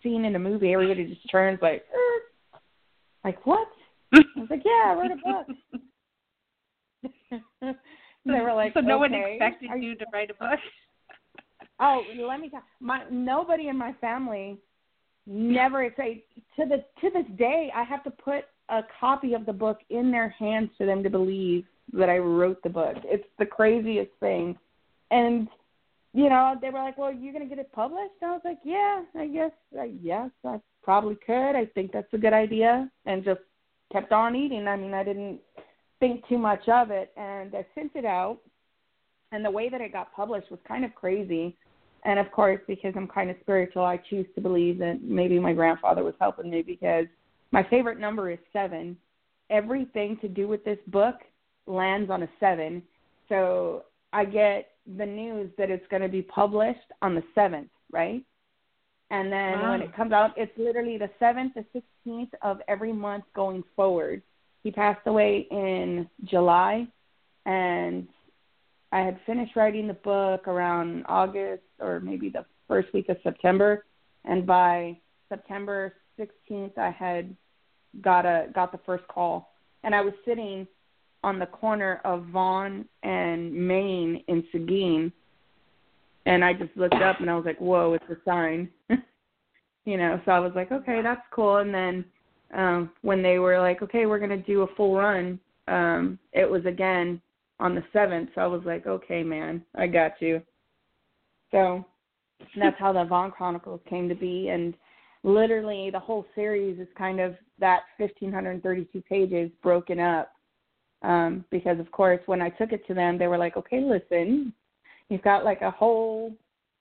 scene 0.03 0.25
in 0.25 0.37
a 0.37 0.39
movie, 0.39 0.73
everybody 0.73 1.07
just 1.07 1.31
turns 1.31 1.59
like 1.63 1.85
er. 1.95 2.59
like 3.25 3.45
what? 3.47 3.69
I 4.13 4.21
was 4.37 4.49
like, 4.51 4.63
Yeah, 4.65 4.93
I 4.93 4.95
wrote 4.95 5.13
a 5.13 5.17
book. 5.17 5.47
they 8.25 8.41
were 8.41 8.55
like, 8.55 8.75
So 8.75 8.81
no 8.81 9.03
okay. 9.03 9.13
one 9.13 9.15
expected 9.15 9.71
you 9.83 9.95
to 9.97 10.05
write 10.13 10.31
a 10.31 10.35
book? 10.35 10.59
Oh, 11.81 12.03
let 12.21 12.41
me 12.41 12.51
tell 12.51 12.63
my 12.81 13.05
nobody 13.09 13.69
in 13.69 13.79
my 13.79 13.93
family 14.01 14.59
never 15.29 15.95
say 15.97 16.25
to 16.57 16.65
the 16.67 16.85
to 17.01 17.11
this 17.15 17.27
day 17.37 17.71
I 17.73 17.85
have 17.85 18.03
to 18.03 18.11
put 18.11 18.47
a 18.69 18.81
copy 18.99 19.35
of 19.35 19.47
the 19.47 19.53
book 19.53 19.79
in 19.91 20.11
their 20.11 20.29
hands 20.31 20.71
for 20.77 20.87
them 20.87 21.03
to 21.05 21.11
believe 21.11 21.65
that 21.93 22.09
I 22.09 22.19
wrote 22.19 22.63
the 22.63 22.69
book. 22.69 22.97
It's 23.05 23.27
the 23.39 23.47
craziest 23.47 24.11
thing. 24.21 24.59
And 25.11 25.49
you 26.15 26.29
know, 26.29 26.57
they 26.61 26.71
were 26.71 26.81
like, 26.81 26.99
"Well, 26.99 27.13
you're 27.13 27.33
going 27.33 27.49
to 27.49 27.55
get 27.55 27.61
it 27.61 27.71
published?" 27.73 28.15
And 28.23 28.31
I 28.31 28.35
was 28.35 28.43
like, 28.45 28.59
"Yeah, 28.65 29.03
I 29.15 29.27
guess 29.27 29.53
I 29.79 29.93
yes, 30.03 30.31
I 30.45 30.61
probably 30.83 31.17
could. 31.17 31.55
I 31.55 31.67
think 31.67 31.93
that's 31.93 32.13
a 32.13 32.19
good 32.19 32.33
idea." 32.33 32.91
And 33.07 33.25
just 33.25 33.41
kept 33.93 34.13
on 34.13 34.37
eating. 34.37 34.69
I 34.69 34.77
mean, 34.77 34.95
I 34.95 35.05
didn't 35.05 35.41
think 36.01 36.27
too 36.29 36.39
much 36.39 36.69
of 36.69 36.91
it 36.91 37.13
and 37.17 37.55
I 37.55 37.67
sent 37.75 37.93
it 37.95 38.05
out. 38.05 38.39
And 39.31 39.45
the 39.45 39.51
way 39.51 39.69
that 39.69 39.81
it 39.81 39.93
got 39.93 40.15
published 40.15 40.51
was 40.51 40.61
kind 40.67 40.85
of 40.85 40.95
crazy 40.95 41.57
and 42.05 42.19
of 42.19 42.31
course, 42.31 42.61
because 42.67 42.95
I'm 42.97 43.09
kind 43.09 43.31
of 43.31 43.37
spiritual, 43.41 43.85
I 43.85 43.97
choose 43.97 44.27
to 44.35 44.41
believe 44.41 44.79
that 44.79 45.03
maybe 45.03 45.39
my 45.39 45.53
grandfather 45.53 46.05
was 46.05 46.15
helping 46.21 46.51
me 46.51 46.63
because 46.63 47.07
my 47.51 47.63
favorite 47.65 47.99
number 47.99 48.31
is 48.31 48.39
seven. 48.53 48.97
Everything 49.51 50.17
to 50.21 50.29
do 50.29 50.47
with 50.47 50.65
this 50.65 50.79
book 50.89 51.17
lands 51.67 52.11
on 52.11 52.23
a 52.23 52.29
seven. 52.39 52.83
So 53.29 53.85
I 54.13 54.25
get 54.25 54.71
the 54.97 55.07
news 55.07 55.51
that 55.59 55.71
it's 55.71 55.87
going 55.91 56.03
to 56.03 56.09
be 56.09 56.23
published 56.23 56.79
on 57.03 57.15
the 57.15 57.23
seventh, 57.35 57.69
right? 57.91 58.23
And 59.11 59.33
then 59.33 59.61
wow. 59.61 59.71
when 59.71 59.83
it 59.83 59.95
comes 59.95 60.13
out, 60.13 60.33
it's 60.37 60.53
literally 60.59 60.99
the 60.99 61.11
seventh, 61.19 61.55
the 61.55 61.65
sixteenth 61.73 62.31
of 62.43 62.61
every 62.69 62.93
month 62.93 63.25
going 63.35 63.65
forward. 63.75 64.23
He 64.63 64.71
passed 64.71 65.07
away 65.07 65.47
in 65.51 66.09
July, 66.25 66.87
and 67.47 68.07
I 68.93 69.01
had 69.01 69.19
finished 69.25 69.57
writing 69.57 69.87
the 69.87 69.95
book 69.95 70.47
around 70.47 71.05
August 71.09 71.63
or 71.81 72.01
maybe 72.01 72.29
the 72.29 72.45
first 72.67 72.93
week 72.93 73.09
of 73.09 73.17
September, 73.23 73.87
and 74.25 74.47
by 74.47 74.99
September 75.29 75.95
16th, 76.19 76.77
I 76.77 76.91
had 76.91 77.35
got 78.03 78.27
a 78.27 78.49
got 78.55 78.73
the 78.73 78.81
first 78.85 79.07
call, 79.09 79.55
and 79.85 79.95
I 79.95 80.03
was 80.03 80.13
sitting 80.27 80.67
on 81.25 81.39
the 81.39 81.47
corner 81.47 82.01
of 82.05 82.27
Vaughn 82.27 82.85
and 83.03 83.53
Main 83.53 84.23
in 84.29 84.45
Seguin, 84.53 85.13
and 86.29 86.45
I 86.45 86.53
just 86.53 86.77
looked 86.77 86.95
up 86.95 87.21
and 87.21 87.31
I 87.31 87.35
was 87.35 87.45
like, 87.47 87.59
"Whoa, 87.59 87.95
it's 87.95 88.05
a 88.11 88.17
sign," 88.25 88.69
you 89.85 89.97
know. 89.97 90.21
So 90.25 90.33
I 90.33 90.39
was 90.39 90.53
like, 90.55 90.71
"Okay, 90.71 91.01
that's 91.03 91.27
cool." 91.33 91.57
And 91.57 91.75
then 91.75 92.05
um 92.55 92.91
when 93.03 93.23
they 93.23 93.39
were 93.39 93.59
like, 93.59 93.83
"Okay, 93.83 94.07
we're 94.07 94.19
gonna 94.19 94.37
do 94.37 94.63
a 94.63 94.75
full 94.77 94.95
run," 94.95 95.41
um, 95.67 96.19
it 96.33 96.49
was 96.49 96.65
again 96.67 97.21
on 97.61 97.75
the 97.75 97.85
seventh. 97.93 98.31
So 98.35 98.41
I 98.41 98.47
was 98.47 98.63
like, 98.65 98.87
okay, 98.87 99.23
man, 99.23 99.65
I 99.75 99.87
got 99.87 100.13
you. 100.21 100.43
So 101.51 101.85
that's 102.59 102.79
how 102.79 102.93
the 102.93 103.05
Vaughan 103.05 103.31
Chronicles 103.31 103.81
came 103.89 104.09
to 104.09 104.15
be, 104.15 104.49
and 104.49 104.75
literally 105.25 105.91
the 105.91 105.99
whole 105.99 106.27
series 106.35 106.79
is 106.79 106.87
kind 106.97 107.21
of 107.21 107.35
that 107.59 107.81
1532 107.97 109.01
pages 109.03 109.51
broken 109.63 109.99
up. 109.99 110.33
Um, 111.03 111.45
because 111.51 111.79
of 111.79 111.91
course, 111.93 112.21
when 112.27 112.43
I 112.43 112.51
took 112.51 112.73
it 112.73 112.87
to 112.89 112.95
them, 112.95 113.19
they 113.19 113.29
were 113.29 113.39
like, 113.39 113.57
okay, 113.57 113.81
listen, 113.81 114.53
you've 115.09 115.23
got 115.23 115.45
like 115.45 115.63
a 115.63 115.71
whole 115.71 116.33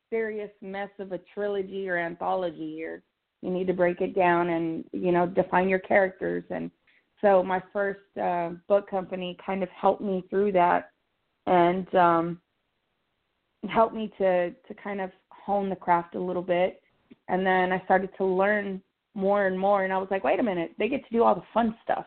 serious 0.10 0.52
mess 0.62 0.90
of 1.00 1.12
a 1.12 1.20
trilogy 1.34 1.90
or 1.90 1.98
anthology 1.98 2.74
here. 2.76 3.04
You 3.42 3.52
need 3.52 3.68
to 3.68 3.74
break 3.74 4.02
it 4.02 4.16
down 4.16 4.50
and 4.50 4.84
you 4.92 5.12
know 5.12 5.28
define 5.28 5.70
your 5.70 5.80
characters 5.80 6.44
and 6.50 6.72
so 7.22 7.44
my 7.44 7.62
first 7.74 8.00
uh, 8.22 8.52
book 8.68 8.90
company 8.90 9.38
kind 9.44 9.64
of 9.64 9.70
helped 9.70 10.02
me 10.02 10.24
through 10.30 10.52
that 10.52 10.92
and 11.48 11.94
um, 11.96 12.42
helped 13.70 13.96
me 13.96 14.12
to 14.18 14.52
to 14.52 14.74
kind 14.82 15.02
of 15.02 15.10
hone 15.30 15.70
the 15.70 15.76
craft 15.76 16.16
a 16.16 16.20
little 16.20 16.42
bit. 16.42 16.82
And 17.28 17.46
then 17.46 17.72
I 17.72 17.82
started 17.86 18.10
to 18.18 18.26
learn 18.26 18.82
more 19.16 19.48
and 19.48 19.60
more, 19.60 19.84
and 19.84 19.92
I 19.92 19.98
was 19.98 20.10
like, 20.12 20.24
wait 20.24 20.40
a 20.40 20.44
minute, 20.44 20.72
they 20.78 20.90
get 20.90 21.04
to 21.06 21.12
do 21.12 21.24
all 21.24 21.36
the 21.36 21.44
fun 21.54 21.76
stuff, 21.84 22.06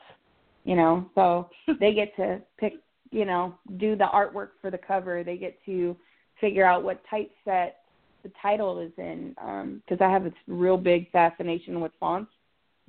you 0.65 0.77
know. 0.77 1.11
So 1.15 1.50
they 1.81 1.93
get 1.93 2.15
to 2.17 2.41
pick, 2.59 2.75
you 3.11 3.25
know, 3.25 3.55
do 3.79 3.97
the 3.97 4.09
artwork 4.15 4.50
for 4.61 4.71
the 4.71 4.79
cover. 4.79 5.25
They 5.25 5.37
get 5.37 5.59
to 5.67 5.97
figure 6.41 6.65
out 6.65 6.83
what 6.83 7.03
typeset 7.09 7.77
the 8.23 8.31
title 8.41 8.81
is 8.81 8.93
in, 8.99 9.31
because 9.31 10.01
um, 10.01 10.07
I 10.07 10.11
have 10.11 10.25
this 10.25 10.33
real 10.47 10.77
big 10.77 11.11
fascination 11.11 11.81
with 11.81 11.93
fonts 11.99 12.31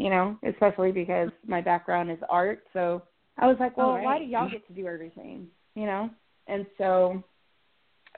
you 0.01 0.09
know, 0.09 0.35
especially 0.43 0.91
because 0.91 1.29
my 1.45 1.61
background 1.61 2.09
is 2.09 2.17
art. 2.27 2.63
So 2.73 3.03
I 3.37 3.45
was 3.45 3.57
like, 3.59 3.77
well, 3.77 3.93
right. 3.93 4.03
why 4.03 4.17
do 4.17 4.25
y'all 4.25 4.49
get 4.49 4.65
to 4.67 4.73
do 4.73 4.87
everything, 4.87 5.45
you 5.75 5.85
know? 5.85 6.09
And 6.47 6.65
so 6.79 7.23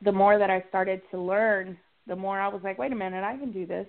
the 0.04 0.12
more 0.12 0.40
that 0.40 0.50
I 0.50 0.63
started 0.70 1.02
to 1.12 1.20
learn, 1.20 1.78
the 2.08 2.16
more 2.16 2.40
I 2.40 2.48
was 2.48 2.62
like, 2.63 2.78
wait 2.78 2.94
a 2.94 2.96
minute, 2.96 3.24
I 3.24 3.36
can 3.36 3.52
do 3.52 3.66
this. 3.66 3.88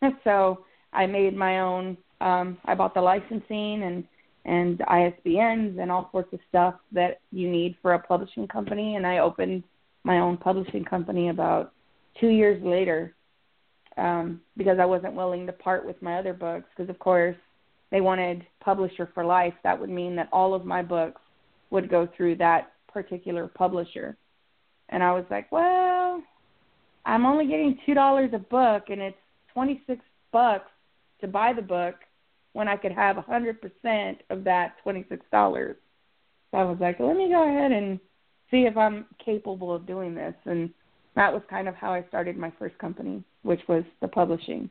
so 0.24 0.64
I 0.92 1.06
made 1.06 1.36
my 1.36 1.60
own. 1.60 1.96
Um, 2.20 2.58
I 2.64 2.74
bought 2.76 2.94
the 2.94 3.00
licensing 3.00 3.82
and 3.82 4.04
and 4.44 4.78
ISBNs 4.78 5.80
and 5.80 5.90
all 5.90 6.08
sorts 6.10 6.32
of 6.32 6.38
stuff 6.48 6.74
that 6.92 7.20
you 7.32 7.50
need 7.50 7.76
for 7.82 7.94
a 7.94 7.98
publishing 7.98 8.46
company, 8.46 8.94
and 8.94 9.06
I 9.06 9.18
opened 9.18 9.64
my 10.08 10.20
own 10.20 10.38
publishing 10.38 10.84
company 10.86 11.28
about 11.28 11.72
two 12.18 12.28
years 12.28 12.60
later 12.64 13.14
um, 13.98 14.40
because 14.56 14.78
I 14.80 14.86
wasn't 14.86 15.14
willing 15.14 15.46
to 15.46 15.52
part 15.52 15.84
with 15.84 16.00
my 16.00 16.18
other 16.18 16.32
books. 16.32 16.64
Because 16.74 16.88
of 16.88 16.98
course, 16.98 17.36
they 17.90 18.00
wanted 18.00 18.46
publisher 18.60 19.10
for 19.12 19.22
life. 19.22 19.52
That 19.62 19.78
would 19.78 19.90
mean 19.90 20.16
that 20.16 20.30
all 20.32 20.54
of 20.54 20.64
my 20.64 20.82
books 20.82 21.20
would 21.70 21.90
go 21.90 22.08
through 22.16 22.36
that 22.36 22.72
particular 22.90 23.48
publisher. 23.48 24.16
And 24.88 25.02
I 25.02 25.12
was 25.12 25.26
like, 25.30 25.52
well, 25.52 26.22
I'm 27.04 27.26
only 27.26 27.46
getting 27.46 27.78
two 27.84 27.92
dollars 27.92 28.30
a 28.32 28.38
book, 28.38 28.84
and 28.88 29.02
it's 29.02 29.16
twenty 29.52 29.82
six 29.86 30.00
bucks 30.32 30.70
to 31.20 31.28
buy 31.28 31.52
the 31.52 31.62
book 31.62 31.96
when 32.54 32.66
I 32.66 32.76
could 32.76 32.92
have 32.92 33.18
a 33.18 33.22
hundred 33.22 33.60
percent 33.60 34.22
of 34.30 34.44
that 34.44 34.76
twenty 34.82 35.04
six 35.10 35.26
dollars. 35.30 35.76
So 36.50 36.56
I 36.56 36.64
was 36.64 36.78
like, 36.80 36.98
let 36.98 37.14
me 37.16 37.28
go 37.28 37.46
ahead 37.46 37.72
and 37.72 38.00
see 38.50 38.62
if 38.62 38.76
I'm 38.76 39.06
capable 39.24 39.74
of 39.74 39.86
doing 39.86 40.14
this. 40.14 40.34
And 40.44 40.70
that 41.16 41.32
was 41.32 41.42
kind 41.50 41.68
of 41.68 41.74
how 41.74 41.92
I 41.92 42.04
started 42.08 42.36
my 42.36 42.52
first 42.58 42.78
company, 42.78 43.22
which 43.42 43.60
was 43.68 43.84
the 44.00 44.08
publishing. 44.08 44.70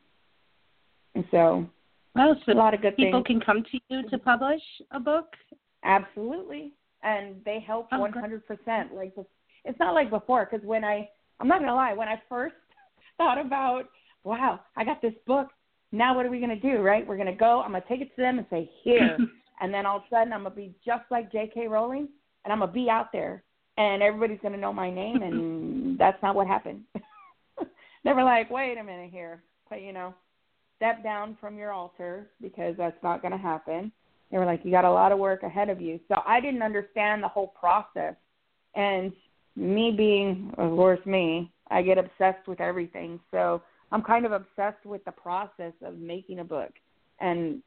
And 1.15 1.25
so, 1.31 1.67
oh, 2.17 2.36
so 2.46 2.51
a 2.51 2.53
lot 2.53 2.74
of 2.74 2.81
good 2.81 2.96
people 2.96 3.24
things. 3.24 3.27
can 3.27 3.41
come 3.41 3.63
to 3.72 3.79
you 3.89 4.10
to 4.10 4.17
publish 4.17 4.62
a 4.91 5.00
book. 5.00 5.25
Absolutely, 5.84 6.74
and 7.03 7.36
they 7.46 7.60
help 7.60 7.88
Oh, 7.91 8.00
one 8.00 8.13
hundred 8.13 8.46
percent. 8.48 8.93
Like 8.93 9.13
it's 9.65 9.79
not 9.79 9.93
like 9.93 10.10
before 10.10 10.48
because 10.50 10.65
when 10.65 10.84
I, 10.84 11.10
I'm 11.39 11.48
not 11.48 11.60
gonna 11.60 11.75
lie, 11.75 11.93
when 11.93 12.07
I 12.07 12.22
first 12.29 12.55
thought 13.17 13.43
about, 13.43 13.89
wow, 14.24 14.60
I 14.75 14.84
got 14.84 15.01
this 15.01 15.13
book. 15.25 15.50
Now 15.91 16.15
what 16.15 16.25
are 16.25 16.29
we 16.29 16.39
gonna 16.39 16.60
do? 16.60 16.77
Right? 16.77 17.05
We're 17.07 17.17
gonna 17.17 17.36
go. 17.36 17.62
I'm 17.62 17.72
gonna 17.72 17.84
take 17.88 18.01
it 18.01 18.15
to 18.15 18.22
them 18.22 18.38
and 18.38 18.48
say 18.50 18.69
here, 18.84 19.17
and 19.62 19.74
then 19.74 19.86
all 19.86 19.98
of 19.98 20.03
a 20.03 20.15
sudden 20.15 20.34
I'm 20.34 20.43
gonna 20.43 20.55
be 20.55 20.75
just 20.86 21.03
like 21.10 21.31
J.K. 21.31 21.67
Rowling, 21.67 22.10
and 22.43 22.53
I'm 22.53 22.60
gonna 22.60 22.72
be 22.72 22.89
out 22.89 23.12
there 23.12 23.43
and 23.77 24.01
everybody's 24.01 24.39
going 24.41 24.53
to 24.53 24.60
know 24.60 24.74
my 24.74 24.89
name, 24.89 25.22
and 25.22 26.00
that's 26.00 26.22
not 26.22 26.36
what 26.36 26.48
happened. 26.48 26.81
they 28.03 28.13
were 28.13 28.24
like, 28.24 28.50
wait 28.50 28.77
a 28.77 28.84
minute 28.84 29.12
here, 29.12 29.41
but 29.69 29.81
you 29.81 29.93
know, 29.93 30.13
step 30.75 31.03
down 31.03 31.38
from 31.39 31.57
your 31.57 31.72
altar 31.72 32.27
because 32.41 32.75
that's 32.77 33.01
not 33.03 33.22
going 33.22 33.31
to 33.31 33.38
happen. 33.38 33.91
They 34.31 34.38
were 34.38 34.46
like, 34.46 34.62
you 34.63 34.72
got 34.72 34.86
a 34.86 34.91
lot 34.91 35.12
of 35.12 35.19
work 35.19 35.43
ahead 35.43 35.69
of 35.69 35.79
you. 35.79 36.00
So 36.10 36.15
I 36.25 36.41
didn't 36.41 36.62
understand 36.62 37.24
the 37.24 37.27
whole 37.27 37.48
process, 37.48 38.15
and 38.75 39.13
me 39.55 39.93
being, 39.96 40.53
of 40.57 40.72
course, 40.72 41.03
me, 41.05 41.51
I 41.69 41.81
get 41.81 41.98
obsessed 41.98 42.48
with 42.48 42.62
everything. 42.62 43.19
So 43.31 43.62
I'm 43.91 44.01
kind 44.01 44.25
of 44.25 44.31
obsessed 44.31 44.86
with 44.86 45.03
the 45.05 45.12
process 45.12 45.74
of 45.84 45.98
making 45.98 46.39
a 46.39 46.43
book, 46.43 46.72
and 47.19 47.62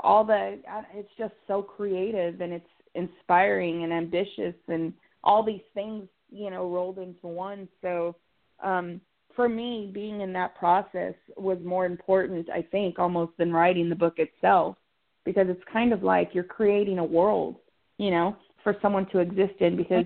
all 0.00 0.24
the 0.24 0.58
it's 0.92 1.08
just 1.16 1.34
so 1.46 1.62
creative 1.62 2.40
and 2.40 2.52
it's 2.52 2.66
inspiring 2.94 3.84
and 3.84 3.92
ambitious 3.92 4.54
and 4.68 4.92
all 5.24 5.42
these 5.42 5.66
things, 5.74 6.06
you 6.30 6.50
know, 6.50 6.70
rolled 6.70 6.98
into 6.98 7.26
one. 7.26 7.68
So 7.82 8.14
um 8.62 9.00
for 9.34 9.48
me, 9.48 9.90
being 9.92 10.20
in 10.20 10.32
that 10.32 10.54
process 10.54 11.14
was 11.36 11.58
more 11.64 11.86
important, 11.86 12.48
I 12.50 12.62
think, 12.62 13.00
almost 13.00 13.32
than 13.36 13.52
writing 13.52 13.88
the 13.88 13.96
book 13.96 14.18
itself, 14.18 14.76
because 15.24 15.48
it's 15.48 15.72
kind 15.72 15.92
of 15.92 16.04
like 16.04 16.30
you're 16.34 16.44
creating 16.44 17.00
a 17.00 17.04
world, 17.04 17.56
you 17.98 18.12
know, 18.12 18.36
for 18.62 18.76
someone 18.80 19.06
to 19.10 19.18
exist 19.18 19.54
in. 19.58 19.76
Because 19.76 20.04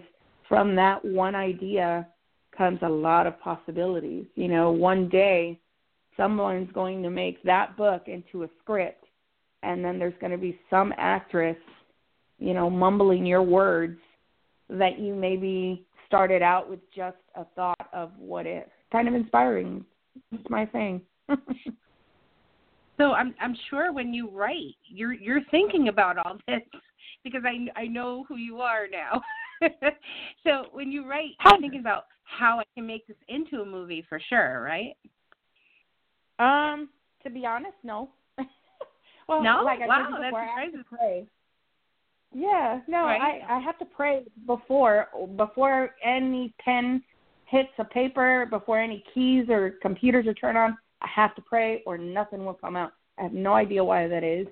from 0.49 0.75
that 0.77 1.05
one 1.05 1.35
idea 1.35 2.09
comes 2.57 2.79
a 2.81 2.89
lot 2.89 3.27
of 3.27 3.39
possibilities. 3.41 4.25
You 4.35 4.49
know, 4.49 4.71
one 4.71 5.11
day 5.11 5.61
someone's 6.17 6.73
going 6.73 7.03
to 7.03 7.11
make 7.11 7.43
that 7.43 7.77
book 7.77 8.05
into 8.07 8.45
a 8.45 8.49
script, 8.63 9.05
and 9.63 9.85
then 9.85 9.99
there's 9.99 10.19
going 10.23 10.33
to 10.33 10.39
be 10.39 10.59
some 10.71 10.95
actress, 10.97 11.59
you 12.39 12.55
know, 12.55 12.71
mumbling 12.71 13.27
your 13.27 13.43
words 13.43 14.01
that 14.71 14.99
you 14.99 15.15
maybe 15.15 15.87
started 16.07 16.43
out 16.43 16.69
with 16.69 16.81
just 16.95 17.17
a 17.35 17.45
thought 17.55 17.89
of 17.93 18.11
what 18.19 18.47
if 18.47 18.65
kind 18.91 19.09
of 19.09 19.15
inspiring. 19.15 19.85
It's 20.33 20.49
my 20.51 20.67
thing. 20.67 21.01
so 22.99 23.13
I'm 23.13 23.35
I'm 23.41 23.57
sure 23.71 23.93
when 23.93 24.13
you 24.13 24.31
write, 24.31 24.77
you're 24.87 25.13
you're 25.13 25.45
thinking 25.51 25.89
about 25.89 26.19
all 26.19 26.39
this 26.47 26.61
because 27.25 27.43
I 27.45 27.81
I 27.81 27.87
know 27.87 28.25
who 28.29 28.37
you 28.37 28.61
are 28.61 28.87
now. 28.91 29.23
so 30.45 30.67
when 30.73 30.91
you 30.91 31.09
write, 31.09 31.31
you're 31.45 31.61
thinking 31.61 31.81
about 31.81 32.05
how 32.25 32.61
I 32.61 32.65
can 32.75 32.87
make 32.87 33.07
this 33.07 33.17
into 33.29 33.63
a 33.63 33.67
movie 33.67 34.05
for 34.09 34.21
sure, 34.29 34.63
right? 34.63 34.95
Um, 36.39 36.89
to 37.25 37.31
be 37.31 37.45
honest, 37.45 37.75
no. 37.83 38.11
well, 39.29 39.43
no, 39.43 39.63
like 39.65 39.81
I 39.81 39.87
wow, 39.87 40.07
before, 40.07 40.21
that's 40.21 40.37
I 40.37 40.63
have 40.63 40.73
to 40.73 40.85
pray. 40.89 41.27
Yeah, 42.35 42.81
no, 42.87 43.05
right. 43.05 43.43
I 43.49 43.57
I 43.57 43.61
have 43.61 43.79
to 43.79 43.85
pray 43.85 44.25
before 44.47 45.09
before 45.37 45.91
any 46.05 46.55
pen 46.63 47.03
hits 47.47 47.71
a 47.79 47.85
paper, 47.85 48.47
before 48.51 48.79
any 48.79 49.03
keys 49.15 49.47
or 49.49 49.75
computers 49.81 50.27
are 50.27 50.35
turned 50.35 50.59
on, 50.59 50.77
I 51.01 51.09
have 51.15 51.35
to 51.37 51.43
pray 51.43 51.83
or 51.87 51.97
nothing 51.97 52.45
will 52.45 52.55
come 52.55 52.77
out. 52.77 52.93
I 53.19 53.23
have 53.23 53.33
no 53.33 53.55
idea 53.55 53.83
why 53.83 54.07
that 54.07 54.23
is, 54.23 54.47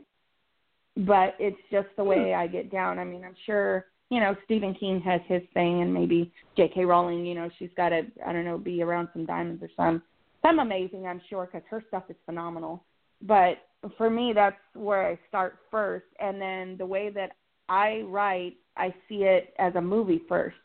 but 0.97 1.35
it's 1.39 1.61
just 1.71 1.89
the 1.97 2.05
way 2.05 2.33
I 2.33 2.47
get 2.47 2.73
down. 2.73 2.99
I 2.99 3.05
mean, 3.05 3.25
I'm 3.25 3.37
sure 3.45 3.87
you 4.09 4.21
know 4.21 4.35
Stephen 4.47 4.75
King 4.75 5.01
has 5.03 5.21
his 5.27 5.43
thing, 5.53 5.83
and 5.83 5.93
maybe 5.93 6.33
J.K. 6.57 6.85
Rowling, 6.85 7.27
you 7.27 7.35
know, 7.35 7.51
she's 7.59 7.71
got 7.77 7.91
to 7.91 8.03
I 8.27 8.33
don't 8.33 8.45
know 8.45 8.59
be 8.59 8.83
around 8.83 9.09
some 9.13 9.27
diamonds 9.27 9.63
or 9.63 9.69
some 9.77 10.03
some 10.43 10.61
amazing, 10.61 11.07
I'm 11.07 11.21
sure, 11.29 11.47
because 11.47 11.67
her 11.69 11.83
stuff 11.89 12.05
is 12.09 12.17
phenomenal. 12.25 12.85
But 13.23 13.59
for 13.99 14.09
me, 14.09 14.33
that's 14.35 14.57
where 14.75 15.07
I 15.07 15.19
start 15.29 15.59
first, 15.71 16.07
and 16.21 16.41
then 16.41 16.77
the 16.79 16.87
way 16.87 17.11
that 17.11 17.33
I 17.69 18.03
write, 18.07 18.57
I 18.77 18.95
see 19.09 19.25
it 19.25 19.55
as 19.59 19.75
a 19.75 19.81
movie 19.81 20.23
first 20.29 20.57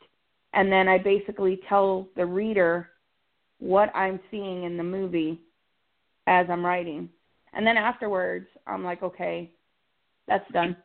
and 0.54 0.72
then 0.72 0.88
I 0.88 0.98
basically 0.98 1.60
tell 1.70 2.08
the 2.16 2.26
reader 2.26 2.90
what 3.60 3.96
I'm 3.96 4.20
seeing 4.30 4.64
in 4.64 4.78
the 4.78 4.84
movie 4.84 5.40
as 6.28 6.48
I'm 6.50 6.66
writing. 6.66 7.10
And 7.54 7.66
then 7.66 7.78
afterwards, 7.78 8.48
I'm 8.68 8.84
like, 8.84 9.04
okay, 9.04 9.52
that's 10.28 10.50
done. 10.52 10.76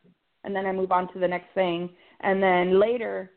And 0.44 0.54
then 0.54 0.66
I 0.66 0.72
move 0.72 0.92
on 0.92 1.12
to 1.12 1.18
the 1.18 1.28
next 1.28 1.52
thing. 1.54 1.90
And 2.20 2.42
then 2.42 2.78
later, 2.78 3.32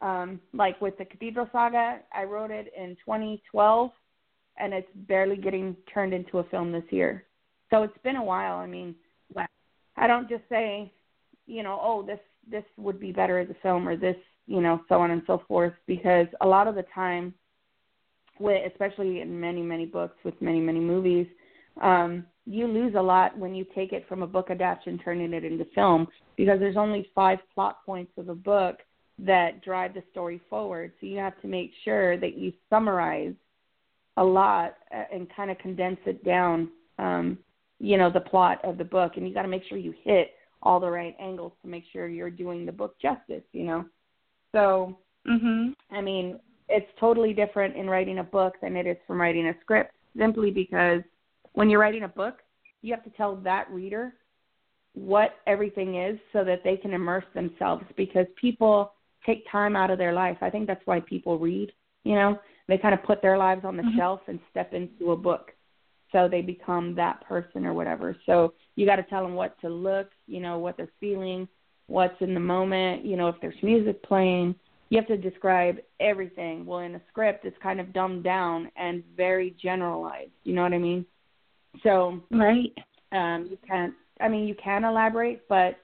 um, 0.00 0.40
like 0.52 0.80
with 0.80 0.98
the 0.98 1.04
Cathedral 1.04 1.48
Saga, 1.52 2.00
I 2.12 2.24
wrote 2.24 2.50
it 2.50 2.72
in 2.76 2.96
2012, 3.04 3.90
and 4.58 4.72
it's 4.72 4.88
barely 4.94 5.36
getting 5.36 5.76
turned 5.92 6.12
into 6.12 6.38
a 6.38 6.44
film 6.44 6.72
this 6.72 6.84
year. 6.90 7.24
So 7.70 7.82
it's 7.82 7.98
been 8.02 8.16
a 8.16 8.24
while. 8.24 8.56
I 8.56 8.66
mean, 8.66 8.94
I 9.96 10.06
don't 10.06 10.28
just 10.28 10.44
say, 10.48 10.92
you 11.48 11.62
know, 11.62 11.80
oh, 11.82 12.04
this 12.06 12.20
this 12.48 12.64
would 12.76 13.00
be 13.00 13.10
better 13.10 13.38
as 13.38 13.48
a 13.50 13.56
film, 13.62 13.88
or 13.88 13.96
this 13.96 14.16
you 14.46 14.60
know, 14.60 14.80
so 14.88 15.00
on 15.00 15.10
and 15.10 15.22
so 15.26 15.42
forth. 15.48 15.72
Because 15.86 16.26
a 16.40 16.46
lot 16.46 16.68
of 16.68 16.74
the 16.74 16.84
time, 16.94 17.34
with 18.38 18.70
especially 18.70 19.20
in 19.20 19.40
many 19.40 19.62
many 19.62 19.86
books 19.86 20.16
with 20.24 20.40
many 20.40 20.60
many 20.60 20.80
movies, 20.80 21.26
um, 21.82 22.24
you 22.46 22.66
lose 22.66 22.94
a 22.96 23.02
lot 23.02 23.36
when 23.36 23.54
you 23.54 23.66
take 23.74 23.92
it 23.92 24.06
from 24.08 24.22
a 24.22 24.26
book 24.26 24.50
adaptation 24.50 24.98
turning 24.98 25.32
it 25.32 25.44
into 25.44 25.64
film 25.74 26.06
because 26.36 26.60
there's 26.60 26.76
only 26.76 27.10
five 27.14 27.38
plot 27.54 27.84
points 27.84 28.12
of 28.18 28.28
a 28.28 28.34
book 28.34 28.78
that 29.18 29.62
drive 29.64 29.94
the 29.94 30.02
story 30.12 30.40
forward. 30.48 30.92
So 31.00 31.06
you 31.06 31.18
have 31.18 31.40
to 31.40 31.48
make 31.48 31.72
sure 31.84 32.16
that 32.18 32.38
you 32.38 32.52
summarize 32.70 33.34
a 34.16 34.24
lot 34.24 34.76
uh, 34.94 35.04
and 35.12 35.26
kind 35.34 35.50
of 35.50 35.58
condense 35.58 35.98
it 36.06 36.24
down. 36.24 36.68
Um, 36.98 37.38
you 37.80 37.96
know 37.96 38.10
the 38.10 38.20
plot 38.20 38.60
of 38.64 38.76
the 38.76 38.84
book, 38.84 39.12
and 39.16 39.26
you 39.26 39.32
got 39.32 39.42
to 39.42 39.48
make 39.48 39.62
sure 39.68 39.78
you 39.78 39.94
hit 40.02 40.32
all 40.62 40.80
the 40.80 40.90
right 40.90 41.16
angles 41.20 41.52
to 41.62 41.68
make 41.68 41.84
sure 41.92 42.08
you're 42.08 42.30
doing 42.30 42.66
the 42.66 42.72
book 42.72 42.96
justice. 43.00 43.44
You 43.52 43.64
know. 43.64 43.84
So, 44.52 44.98
mm-hmm. 45.26 45.70
I 45.94 46.00
mean, 46.00 46.38
it's 46.68 46.90
totally 46.98 47.32
different 47.32 47.76
in 47.76 47.88
writing 47.88 48.18
a 48.18 48.24
book 48.24 48.54
than 48.62 48.76
it 48.76 48.86
is 48.86 48.96
from 49.06 49.20
writing 49.20 49.48
a 49.48 49.54
script, 49.60 49.92
simply 50.16 50.50
because 50.50 51.02
when 51.52 51.70
you're 51.70 51.80
writing 51.80 52.04
a 52.04 52.08
book, 52.08 52.38
you 52.82 52.94
have 52.94 53.04
to 53.04 53.10
tell 53.10 53.36
that 53.36 53.70
reader 53.70 54.14
what 54.94 55.36
everything 55.46 55.96
is 55.96 56.18
so 56.32 56.44
that 56.44 56.62
they 56.64 56.76
can 56.76 56.92
immerse 56.92 57.24
themselves 57.34 57.84
because 57.96 58.26
people 58.40 58.92
take 59.24 59.44
time 59.50 59.76
out 59.76 59.90
of 59.90 59.98
their 59.98 60.12
life. 60.12 60.38
I 60.40 60.50
think 60.50 60.66
that's 60.66 60.84
why 60.86 61.00
people 61.00 61.38
read, 61.38 61.72
you 62.04 62.14
know, 62.14 62.38
they 62.68 62.78
kind 62.78 62.94
of 62.94 63.02
put 63.02 63.22
their 63.22 63.38
lives 63.38 63.64
on 63.64 63.76
the 63.76 63.82
mm-hmm. 63.82 63.98
shelf 63.98 64.20
and 64.28 64.38
step 64.50 64.72
into 64.74 65.12
a 65.12 65.16
book. 65.16 65.52
So 66.12 66.28
they 66.28 66.40
become 66.40 66.94
that 66.94 67.24
person 67.26 67.66
or 67.66 67.74
whatever. 67.74 68.16
So 68.24 68.54
you 68.76 68.86
got 68.86 68.96
to 68.96 69.02
tell 69.04 69.22
them 69.22 69.34
what 69.34 69.60
to 69.60 69.68
look, 69.68 70.10
you 70.28 70.40
know, 70.40 70.58
what 70.58 70.76
they're 70.76 70.90
feeling, 71.00 71.48
what's 71.86 72.20
in 72.20 72.34
the 72.34 72.40
moment, 72.40 73.04
you 73.04 73.16
know, 73.16 73.28
if 73.28 73.36
there's 73.40 73.60
music 73.62 74.02
playing. 74.02 74.54
You 74.90 74.98
have 74.98 75.08
to 75.08 75.16
describe 75.16 75.78
everything. 76.00 76.64
Well, 76.64 76.80
in 76.80 76.94
a 76.94 77.00
script, 77.10 77.44
it's 77.44 77.56
kind 77.62 77.78
of 77.80 77.92
dumbed 77.92 78.24
down 78.24 78.70
and 78.76 79.02
very 79.16 79.54
generalized. 79.60 80.30
You 80.44 80.54
know 80.54 80.62
what 80.62 80.72
I 80.72 80.78
mean? 80.78 81.04
So, 81.82 82.20
right. 82.30 82.72
Um, 83.12 83.48
you 83.50 83.58
can't. 83.66 83.94
I 84.20 84.28
mean, 84.28 84.46
you 84.46 84.54
can 84.54 84.84
elaborate, 84.84 85.46
but 85.48 85.78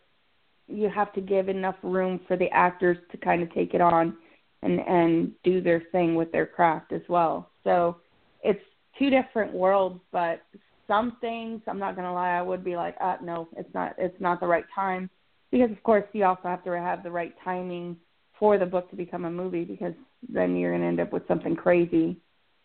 you 0.69 0.89
have 0.89 1.13
to 1.13 1.21
give 1.21 1.49
enough 1.49 1.77
room 1.83 2.21
for 2.27 2.37
the 2.37 2.49
actors 2.51 2.97
to 3.13 3.19
kind 3.19 3.43
of 3.43 3.53
take 3.53 3.75
it 3.75 3.81
on 3.81 4.17
and 4.63 4.81
and 4.81 5.33
do 5.43 5.61
their 5.61 5.83
thing 5.93 6.15
with 6.15 6.33
their 6.33 6.47
craft 6.47 6.93
as 6.93 7.03
well. 7.09 7.51
So, 7.63 7.99
it's 8.43 8.63
two 8.99 9.11
different 9.11 9.53
worlds, 9.53 10.01
but 10.13 10.43
some 10.87 11.17
things 11.21 11.61
I'm 11.67 11.79
not 11.79 11.97
gonna 11.97 12.13
lie, 12.13 12.37
I 12.37 12.43
would 12.43 12.65
be 12.65 12.77
like, 12.77 12.97
uh, 13.01 13.17
no, 13.23 13.49
it's 13.57 13.73
not. 13.75 13.95
It's 13.99 14.21
not 14.21 14.41
the 14.41 14.47
right 14.47 14.65
time 14.75 15.11
because 15.51 15.71
of 15.71 15.83
course 15.85 16.05
you 16.13 16.25
also 16.25 16.49
have 16.49 16.65
to 16.65 16.71
have 16.73 17.03
the 17.03 17.11
right 17.11 17.35
timing 17.45 17.97
for 18.39 18.59
the 18.59 18.67
book 18.67 18.91
to 18.91 18.97
become 18.97 19.25
a 19.25 19.31
movie 19.31 19.65
because 19.65 19.95
then 20.29 20.57
you're 20.57 20.73
going 20.73 20.83
to 20.83 20.89
end 20.89 21.01
up 21.01 21.13
with 21.13 21.27
something 21.29 21.55
crazy 21.55 22.17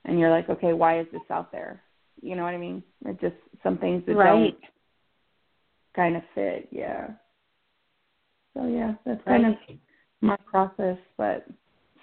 and 0.05 0.19
you're 0.19 0.31
like 0.31 0.49
okay 0.49 0.73
why 0.73 0.99
is 0.99 1.07
this 1.11 1.21
out 1.29 1.51
there 1.51 1.81
you 2.21 2.35
know 2.35 2.43
what 2.43 2.53
i 2.53 2.57
mean 2.57 2.81
it 3.05 3.19
just 3.21 3.35
some 3.61 3.77
things 3.77 4.03
that 4.07 4.15
right. 4.15 4.25
don't 4.25 4.55
kind 5.95 6.15
of 6.15 6.23
fit 6.33 6.67
yeah 6.71 7.07
so 8.55 8.65
yeah 8.65 8.93
that's 9.05 9.23
kind 9.25 9.43
right. 9.43 9.53
of 9.53 9.77
my 10.21 10.37
process 10.45 10.97
but 11.17 11.45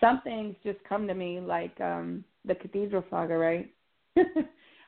some 0.01 0.21
things 0.23 0.55
just 0.63 0.79
come 0.89 1.07
to 1.07 1.15
me 1.15 1.41
like 1.41 1.79
um 1.81 2.25
the 2.45 2.55
cathedral 2.55 3.05
saga 3.11 3.37
right 3.37 3.73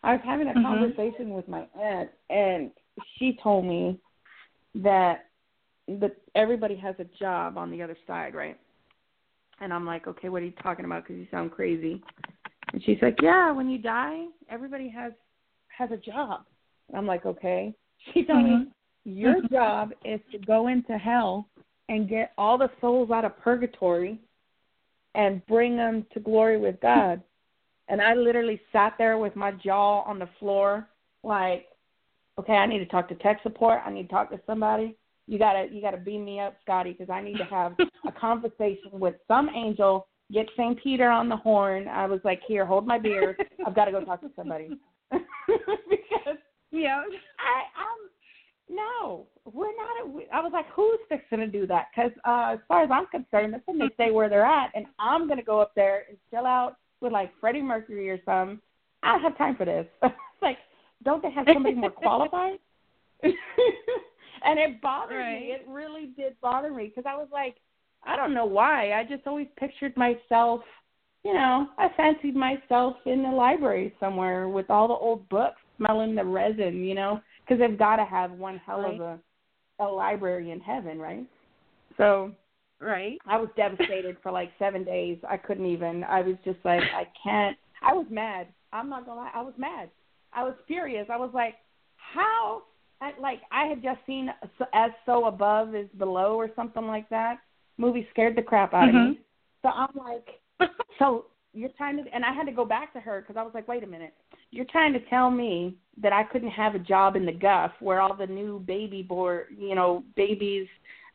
i 0.03 0.13
was 0.13 0.21
having 0.25 0.49
a 0.49 0.51
mm-hmm. 0.51 0.63
conversation 0.63 1.31
with 1.31 1.47
my 1.49 1.67
aunt 1.81 2.11
and 2.31 2.71
she 3.19 3.39
told 3.43 3.65
me 3.65 3.99
that 4.75 5.29
that 5.89 6.17
everybody 6.35 6.77
has 6.77 6.95
a 6.99 7.05
job 7.19 7.57
on 7.57 7.71
the 7.71 7.83
other 7.83 7.97
side, 8.07 8.35
right? 8.35 8.59
And 9.61 9.73
I'm 9.73 9.87
like, 9.87 10.07
okay, 10.07 10.29
what 10.29 10.43
are 10.43 10.45
you 10.45 10.53
talking 10.63 10.85
about? 10.85 11.05
Because 11.05 11.17
you 11.17 11.27
sound 11.31 11.51
crazy. 11.51 12.03
And 12.73 12.83
she's 12.85 12.99
like, 13.01 13.17
yeah, 13.23 13.51
when 13.51 13.71
you 13.71 13.79
die, 13.79 14.27
everybody 14.51 14.89
has 14.91 15.13
has 15.77 15.91
a 15.91 15.97
job. 15.97 16.45
And 16.89 16.97
I'm 16.97 17.07
like, 17.07 17.27
okay. 17.27 17.75
She 18.15 18.25
told 18.25 18.45
mm-hmm. 18.45 18.61
me 18.61 18.67
your 19.05 19.43
job 19.51 19.91
is 20.05 20.21
to 20.31 20.39
go 20.39 20.69
into 20.69 20.97
hell 20.97 21.49
and 21.89 22.09
get 22.09 22.33
all 22.39 22.57
the 22.57 22.71
souls 22.81 23.11
out 23.11 23.25
of 23.25 23.37
purgatory 23.41 24.21
and 25.15 25.45
bring 25.47 25.77
them 25.77 26.07
to 26.15 26.21
glory 26.21 26.59
with 26.59 26.81
God. 26.81 27.21
And 27.89 28.03
I 28.03 28.15
literally 28.15 28.61
sat 28.73 28.95
there 28.99 29.19
with 29.19 29.35
my 29.35 29.53
jaw 29.53 30.03
on 30.03 30.19
the 30.19 30.29
floor, 30.39 30.89
like, 31.23 31.67
okay, 32.39 32.55
I 32.55 32.67
need 32.67 32.79
to 32.81 32.87
talk 32.87 33.09
to 33.09 33.15
tech 33.17 33.41
support. 33.43 33.81
I 33.85 33.91
need 33.91 34.05
to 34.05 34.09
talk 34.09 34.31
to 34.31 34.41
somebody 34.47 34.97
you 35.29 35.39
gotta 35.39 35.67
you 35.71 35.81
gotta 35.81 35.99
beam 35.99 36.25
me 36.25 36.41
up, 36.41 36.57
Scotty, 36.63 36.93
because 36.93 37.11
I 37.11 37.21
need 37.21 37.37
to 37.37 37.45
have 37.45 37.77
a 38.07 38.13
conversation 38.21 38.91
with 38.93 39.15
some 39.29 39.49
angel. 39.51 40.09
Get 40.33 40.47
St. 40.57 40.83
Peter 40.83 41.09
on 41.09 41.29
the 41.29 41.37
horn. 41.37 41.87
I 41.87 42.07
was 42.07 42.21
like, 42.25 42.41
here, 42.47 42.67
hold 42.67 42.87
my 42.87 42.99
beer. 42.99 43.37
I've 43.67 43.75
got 43.75 43.87
to 43.87 43.93
go 43.93 44.05
talk 44.05 44.21
to 44.23 44.31
somebody. 44.37 44.71
because 45.11 46.39
yeah, 46.71 47.03
I 47.39 47.81
um 47.83 48.11
no, 48.71 49.27
we're 49.45 49.75
not. 49.77 50.23
I 50.33 50.41
was 50.41 50.53
like, 50.53 50.67
who's 50.75 50.99
fixing 51.09 51.39
to 51.39 51.47
do 51.47 51.67
that? 51.67 51.87
Because 51.95 52.13
uh, 52.27 52.55
as 52.55 52.59
far 52.67 52.83
as 52.85 52.91
I'm 52.91 53.07
concerned, 53.07 53.55
that's 53.55 53.67
when 53.67 53.79
they 53.79 53.89
stay 53.95 54.11
where 54.11 54.29
they're 54.29 54.45
at, 54.45 54.71
and 54.75 54.87
I'm 54.99 55.29
gonna 55.29 55.43
go 55.43 55.61
up 55.61 55.73
there 55.75 56.05
and 56.09 56.19
chill 56.31 56.47
out 56.47 56.77
with 57.01 57.13
like 57.13 57.33
Freddie 57.41 57.63
Mercury 57.63 58.11
or 58.11 58.19
some. 58.25 58.61
I 59.03 59.13
don't 59.13 59.23
have 59.23 59.39
time 59.39 59.57
for 59.57 59.65
this. 59.65 59.87
like, 60.43 60.59
don't 61.05 61.23
they 61.23 61.31
have 61.31 61.47
somebody 61.53 61.75
more 61.75 61.91
qualified? 61.97 62.59
and 63.23 64.59
it 64.59 64.81
bothered 64.81 65.19
Right. 65.19 65.41
me. 65.41 65.47
It 65.53 65.67
really 65.69 66.07
did 66.17 66.41
bother 66.41 66.73
me 66.73 66.87
because 66.87 67.05
I 67.09 67.17
was 67.17 67.29
like, 67.33 67.57
I 68.07 68.17
don't 68.17 68.35
know 68.35 68.47
why. 68.47 68.93
I 68.93 69.05
just 69.05 69.27
always 69.27 69.49
pictured 69.57 69.97
myself, 69.97 70.61
you 71.25 71.35
know, 71.35 71.69
I 71.79 71.89
fancied 71.97 72.37
myself 72.37 72.97
in 73.07 73.23
the 73.23 73.31
library 73.31 73.95
somewhere 73.99 74.49
with 74.49 74.71
all 74.71 74.89
the 74.89 74.95
old 74.95 75.29
books, 75.29 75.61
smelling 75.77 76.15
the 76.15 76.25
resin, 76.25 76.85
you 76.85 76.95
know, 76.95 77.21
because 77.41 77.59
they've 77.61 77.79
got 77.79 77.97
to 77.97 78.05
have 78.05 78.31
one 78.33 78.61
hell 78.65 78.85
of 78.85 79.01
a 79.01 79.19
a 79.81 79.85
library 79.85 80.51
in 80.51 80.61
heaven, 80.61 80.99
right? 80.99 81.25
So 81.97 82.33
Right. 82.81 83.19
I 83.27 83.39
was 83.39 83.49
devastated 83.57 84.17
for 84.23 84.31
like 84.31 84.51
seven 84.59 84.85
days. 84.85 85.19
I 85.29 85.37
couldn't 85.37 85.67
even. 85.67 86.05
I 86.05 86.23
was 86.23 86.37
just 86.45 86.59
like, 86.65 86.83
I 86.95 87.07
can't. 87.23 87.57
I 87.83 87.93
was 87.93 88.07
mad. 88.11 88.47
I'm 88.73 88.89
not 88.89 89.07
gonna 89.07 89.21
lie. 89.21 89.31
I 89.35 89.43
was 89.43 89.55
mad. 89.57 89.91
I 90.33 90.45
was 90.45 90.55
furious. 90.67 91.07
I 91.11 91.17
was 91.17 91.31
like, 91.35 91.55
how? 91.97 92.63
I, 93.01 93.13
like 93.21 93.41
I 93.51 93.67
had 93.67 93.83
just 93.83 94.01
seen 94.07 94.31
as 94.75 94.91
so 95.07 95.27
above 95.27 95.75
is 95.75 95.89
below 95.99 96.35
or 96.37 96.51
something 96.55 96.87
like 96.87 97.09
that. 97.11 97.39
Movie 97.79 98.07
scared 98.11 98.37
the 98.37 98.43
crap 98.43 98.75
out 98.75 98.89
of 98.89 98.95
me. 98.95 99.21
So 99.63 99.69
I'm 99.69 99.95
like, 99.97 100.71
so 100.99 101.27
you're 101.53 101.71
trying 101.77 101.97
to, 101.97 102.05
and 102.13 102.25
I 102.25 102.33
had 102.33 102.47
to 102.47 102.53
go 102.53 102.65
back 102.65 102.93
to 102.93 103.01
her 103.01 103.21
because 103.21 103.37
I 103.37 103.43
was 103.43 103.53
like, 103.55 103.69
wait 103.69 103.85
a 103.85 103.87
minute, 103.87 104.15
you're 104.51 104.67
trying 104.67 104.93
to 104.93 105.01
tell 105.09 105.31
me 105.31 105.77
that 106.01 106.13
I 106.13 106.25
couldn't 106.25 106.51
have 106.51 106.75
a 106.75 106.79
job 106.81 107.17
in 107.17 107.25
the 107.25 107.33
guff 107.33 107.73
where 107.81 108.01
all 108.01 108.17
the 108.17 108.27
new 108.27 108.61
baby 108.61 109.03
born, 109.03 109.45
you 109.57 109.75
know, 109.75 110.05
babies 110.17 110.67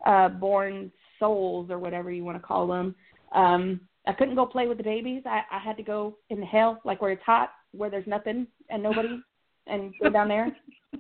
uh 0.06 0.30
born 0.30 0.92
souls 1.24 1.70
or 1.72 1.80
whatever 1.80 2.12
you 2.12 2.26
want 2.26 2.38
to 2.38 2.46
call 2.46 2.68
them. 2.68 2.96
Um, 3.34 3.80
I 4.06 4.12
couldn't 4.12 4.36
go 4.36 4.46
play 4.46 4.68
with 4.68 4.78
the 4.78 4.84
babies. 4.84 5.24
I, 5.26 5.42
I 5.50 5.60
had 5.60 5.78
to 5.78 5.84
go 5.84 6.18
in 6.30 6.42
the 6.42 6.46
hell, 6.46 6.82
like 6.84 7.02
where 7.02 7.12
it's 7.12 7.24
hot, 7.24 7.52
where 7.72 7.90
there's 7.90 8.08
nothing 8.08 8.46
and 8.70 8.84
nobody, 8.84 9.22
and 9.68 9.94
go 10.02 10.10
down 10.10 10.28
there. 10.28 10.56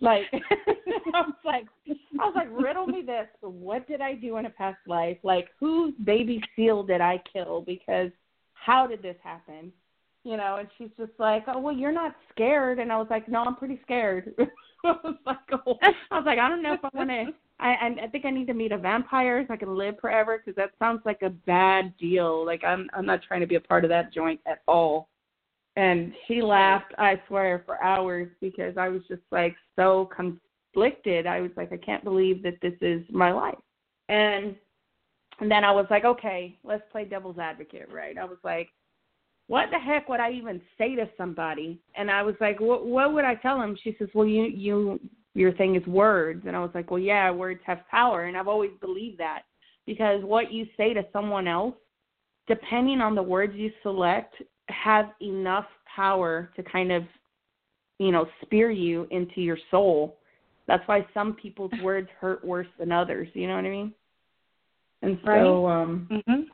Like 0.00 0.22
I 0.32 1.22
was 1.22 1.34
like, 1.44 1.64
I 1.88 2.24
was 2.24 2.34
like, 2.36 2.46
riddle 2.52 2.86
me 2.86 3.02
this. 3.04 3.26
What 3.40 3.88
did 3.88 4.00
I 4.00 4.14
do 4.14 4.36
in 4.36 4.46
a 4.46 4.50
past 4.50 4.78
life? 4.86 5.18
Like, 5.24 5.48
whose 5.58 5.92
baby 6.04 6.40
seal 6.54 6.84
did 6.84 7.00
I 7.00 7.20
kill? 7.32 7.62
Because 7.62 8.10
how 8.54 8.86
did 8.86 9.02
this 9.02 9.16
happen? 9.24 9.72
You 10.28 10.36
know, 10.36 10.56
and 10.56 10.68
she's 10.76 10.90
just 10.98 11.18
like, 11.18 11.44
oh 11.46 11.58
well, 11.58 11.74
you're 11.74 11.90
not 11.90 12.14
scared, 12.30 12.80
and 12.80 12.92
I 12.92 12.98
was 12.98 13.06
like, 13.08 13.30
no, 13.30 13.44
I'm 13.44 13.56
pretty 13.56 13.80
scared. 13.82 14.34
I 14.84 14.94
was 15.02 15.14
like, 15.24 15.38
oh, 15.52 15.78
I 15.80 15.88
was 16.18 16.24
like, 16.26 16.38
I 16.38 16.50
don't 16.50 16.62
know 16.62 16.74
if 16.74 16.84
I 16.84 16.90
want 16.92 17.08
to. 17.08 17.32
I 17.58 17.96
I 18.02 18.06
think 18.08 18.26
I 18.26 18.30
need 18.30 18.46
to 18.48 18.52
meet 18.52 18.70
a 18.70 18.76
vampire 18.76 19.42
so 19.48 19.54
I 19.54 19.56
can 19.56 19.74
live 19.74 19.94
forever 20.02 20.36
because 20.36 20.54
that 20.56 20.72
sounds 20.78 21.00
like 21.06 21.22
a 21.22 21.30
bad 21.30 21.96
deal. 21.96 22.44
Like 22.44 22.62
I'm 22.62 22.90
I'm 22.92 23.06
not 23.06 23.22
trying 23.22 23.40
to 23.40 23.46
be 23.46 23.54
a 23.54 23.60
part 23.60 23.84
of 23.84 23.88
that 23.88 24.12
joint 24.12 24.38
at 24.44 24.60
all. 24.68 25.08
And 25.76 26.12
she 26.26 26.42
laughed, 26.42 26.92
I 26.98 27.22
swear, 27.26 27.62
for 27.64 27.82
hours 27.82 28.28
because 28.42 28.76
I 28.76 28.90
was 28.90 29.00
just 29.08 29.22
like 29.30 29.56
so 29.76 30.10
conflicted. 30.14 31.26
I 31.26 31.40
was 31.40 31.52
like, 31.56 31.72
I 31.72 31.78
can't 31.78 32.04
believe 32.04 32.42
that 32.42 32.60
this 32.60 32.74
is 32.82 33.00
my 33.08 33.32
life. 33.32 33.56
And 34.10 34.56
and 35.40 35.50
then 35.50 35.64
I 35.64 35.72
was 35.72 35.86
like, 35.88 36.04
okay, 36.04 36.58
let's 36.64 36.82
play 36.92 37.06
devil's 37.06 37.38
advocate, 37.38 37.88
right? 37.90 38.18
I 38.18 38.26
was 38.26 38.38
like, 38.44 38.68
what 39.48 39.70
the 39.70 39.78
heck 39.78 40.08
would 40.08 40.20
I 40.20 40.30
even 40.30 40.60
say 40.76 40.94
to 40.94 41.08
somebody? 41.16 41.80
And 41.96 42.10
I 42.10 42.22
was 42.22 42.34
like, 42.40 42.60
what 42.60 42.86
what 42.86 43.12
would 43.12 43.24
I 43.24 43.34
tell 43.34 43.60
him? 43.60 43.76
She 43.82 43.96
says, 43.98 44.08
well, 44.14 44.26
you 44.26 44.44
you 44.44 45.00
your 45.34 45.52
thing 45.52 45.74
is 45.74 45.86
words. 45.86 46.44
And 46.46 46.54
I 46.54 46.60
was 46.60 46.70
like, 46.74 46.90
well, 46.90 47.00
yeah, 47.00 47.30
words 47.30 47.60
have 47.64 47.86
power, 47.90 48.24
and 48.24 48.36
I've 48.36 48.48
always 48.48 48.70
believed 48.80 49.18
that 49.18 49.42
because 49.86 50.22
what 50.22 50.52
you 50.52 50.66
say 50.76 50.92
to 50.94 51.02
someone 51.12 51.48
else, 51.48 51.74
depending 52.46 53.00
on 53.00 53.14
the 53.14 53.22
words 53.22 53.54
you 53.56 53.70
select, 53.82 54.34
have 54.68 55.10
enough 55.22 55.66
power 55.94 56.50
to 56.56 56.62
kind 56.62 56.92
of, 56.92 57.04
you 57.98 58.12
know, 58.12 58.26
spear 58.42 58.70
you 58.70 59.06
into 59.10 59.40
your 59.40 59.58
soul. 59.70 60.18
That's 60.66 60.86
why 60.86 61.06
some 61.14 61.34
people's 61.34 61.72
words 61.82 62.08
hurt 62.20 62.44
worse 62.44 62.66
than 62.78 62.92
others. 62.92 63.28
You 63.32 63.46
know 63.48 63.56
what 63.56 63.64
I 63.64 63.70
mean? 63.70 63.94
And 65.00 65.18
so, 65.24 65.66
um, 65.66 66.06
Mhm. 66.10 66.48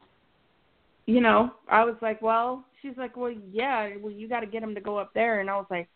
You 1.06 1.20
know, 1.20 1.52
I 1.68 1.84
was 1.84 1.96
like, 2.00 2.22
well, 2.22 2.64
she's 2.80 2.96
like, 2.96 3.16
well, 3.16 3.32
yeah, 3.50 3.90
well, 4.00 4.12
you 4.12 4.28
got 4.28 4.40
to 4.40 4.46
get 4.46 4.62
him 4.62 4.74
to 4.74 4.80
go 4.80 4.96
up 4.96 5.12
there, 5.14 5.40
and 5.40 5.50
I 5.50 5.56
was 5.56 5.66
like, 5.70 5.88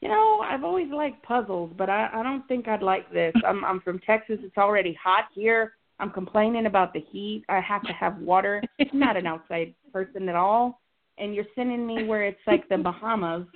you 0.00 0.08
know, 0.08 0.40
I've 0.40 0.64
always 0.64 0.90
liked 0.90 1.22
puzzles, 1.22 1.72
but 1.76 1.90
I, 1.90 2.08
I 2.12 2.22
don't 2.22 2.46
think 2.48 2.68
I'd 2.68 2.82
like 2.82 3.12
this. 3.12 3.34
I'm, 3.46 3.64
I'm 3.64 3.80
from 3.80 3.98
Texas. 4.00 4.38
It's 4.42 4.56
already 4.56 4.96
hot 5.02 5.24
here. 5.34 5.74
I'm 5.98 6.10
complaining 6.10 6.66
about 6.66 6.94
the 6.94 7.04
heat. 7.10 7.44
I 7.48 7.60
have 7.60 7.82
to 7.82 7.92
have 7.92 8.18
water. 8.18 8.62
I'm 8.80 8.98
not 8.98 9.16
an 9.16 9.26
outside 9.26 9.74
person 9.92 10.28
at 10.28 10.34
all, 10.34 10.80
and 11.18 11.34
you're 11.34 11.44
sending 11.54 11.86
me 11.86 12.04
where 12.04 12.24
it's 12.24 12.40
like 12.46 12.68
the 12.68 12.78
Bahamas. 12.78 13.46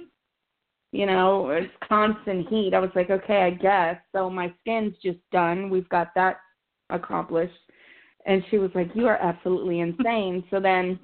You 0.92 1.07
know, 1.07 1.50
it's 1.50 1.72
constant 1.88 2.46
heat. 2.48 2.72
I 2.72 2.78
was 2.78 2.90
like, 2.94 3.11
okay, 3.11 3.38
I 3.38 3.50
guess. 3.50 3.96
So 4.12 4.30
my 4.30 4.52
skin's 4.61 4.94
just 5.02 5.18
done. 5.33 5.68
We've 5.68 5.88
got 5.88 6.14
that 6.14 6.37
accomplished. 6.90 7.52
And 8.26 8.42
she 8.50 8.58
was 8.58 8.70
like, 8.74 8.88
you 8.94 9.06
are 9.06 9.18
absolutely 9.18 9.80
insane. 9.80 10.44
So 10.50 10.60
then 10.60 10.98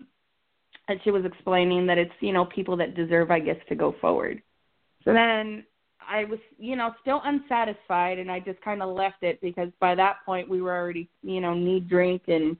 and 0.90 1.00
she 1.04 1.12
was 1.12 1.24
explaining 1.24 1.86
that 1.86 1.98
it's, 1.98 2.12
you 2.20 2.32
know, 2.32 2.44
people 2.44 2.76
that 2.76 2.96
deserve, 2.96 3.30
I 3.30 3.38
guess, 3.38 3.56
to 3.68 3.76
go 3.76 3.94
forward. 4.00 4.42
So 5.04 5.12
then 5.12 5.64
I 6.06 6.24
was, 6.24 6.40
you 6.58 6.74
know, 6.74 6.94
still 7.00 7.20
unsatisfied 7.24 8.18
and 8.18 8.30
I 8.30 8.40
just 8.40 8.60
kind 8.60 8.82
of 8.82 8.94
left 8.94 9.22
it 9.22 9.40
because 9.40 9.68
by 9.78 9.94
that 9.94 10.16
point 10.26 10.48
we 10.48 10.60
were 10.60 10.76
already, 10.76 11.08
you 11.22 11.40
know, 11.40 11.54
knee 11.54 11.78
drink 11.78 12.22
and 12.26 12.56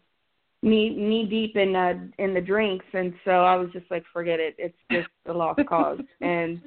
knee 0.63 0.91
knee 0.91 1.27
deep 1.27 1.57
in 1.57 1.75
uh 1.75 1.95
in 2.19 2.35
the 2.35 2.41
drinks 2.41 2.85
and 2.93 3.15
so 3.25 3.31
I 3.31 3.57
was 3.57 3.71
just 3.73 3.91
like 3.91 4.05
forget 4.13 4.39
it. 4.39 4.55
It's 4.59 4.79
just 4.93 5.09
a 5.27 5.33
lost 5.33 5.61
cause. 5.69 5.99
and 6.21 6.61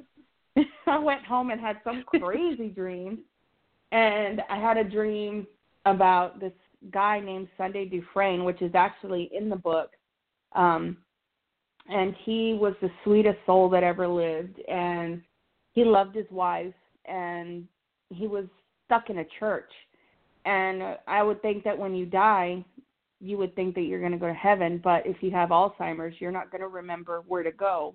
I 0.87 0.99
went 0.99 1.23
home 1.23 1.49
and 1.49 1.61
had 1.61 1.77
some 1.83 2.03
crazy 2.03 2.67
dream. 2.67 3.19
And 3.93 4.41
I 4.49 4.57
had 4.57 4.77
a 4.77 4.83
dream 4.83 5.47
about 5.85 6.39
this 6.39 6.51
guy 6.91 7.19
named 7.19 7.47
Sunday 7.57 7.85
Dufresne, 7.85 8.43
which 8.43 8.61
is 8.61 8.71
actually 8.75 9.29
in 9.33 9.49
the 9.49 9.55
book. 9.55 9.91
Um 10.53 10.97
and 11.89 12.15
he 12.23 12.53
was 12.53 12.73
the 12.81 12.89
sweetest 13.03 13.37
soul 13.45 13.69
that 13.69 13.83
ever 13.83 14.07
lived 14.07 14.59
and 14.67 15.21
he 15.73 15.83
loved 15.83 16.15
his 16.15 16.29
wife 16.31 16.73
and 17.05 17.67
he 18.09 18.27
was 18.27 18.45
stuck 18.85 19.09
in 19.09 19.19
a 19.19 19.25
church 19.39 19.69
and 20.45 20.81
i 21.07 21.21
would 21.21 21.41
think 21.41 21.63
that 21.63 21.77
when 21.77 21.93
you 21.95 22.05
die 22.05 22.63
you 23.19 23.37
would 23.37 23.55
think 23.55 23.73
that 23.75 23.81
you're 23.81 23.99
going 23.99 24.11
to 24.11 24.17
go 24.17 24.27
to 24.27 24.33
heaven 24.33 24.79
but 24.83 25.05
if 25.05 25.17
you 25.21 25.31
have 25.31 25.49
alzheimer's 25.49 26.15
you're 26.19 26.31
not 26.31 26.51
going 26.51 26.61
to 26.61 26.67
remember 26.67 27.23
where 27.27 27.43
to 27.43 27.51
go 27.51 27.93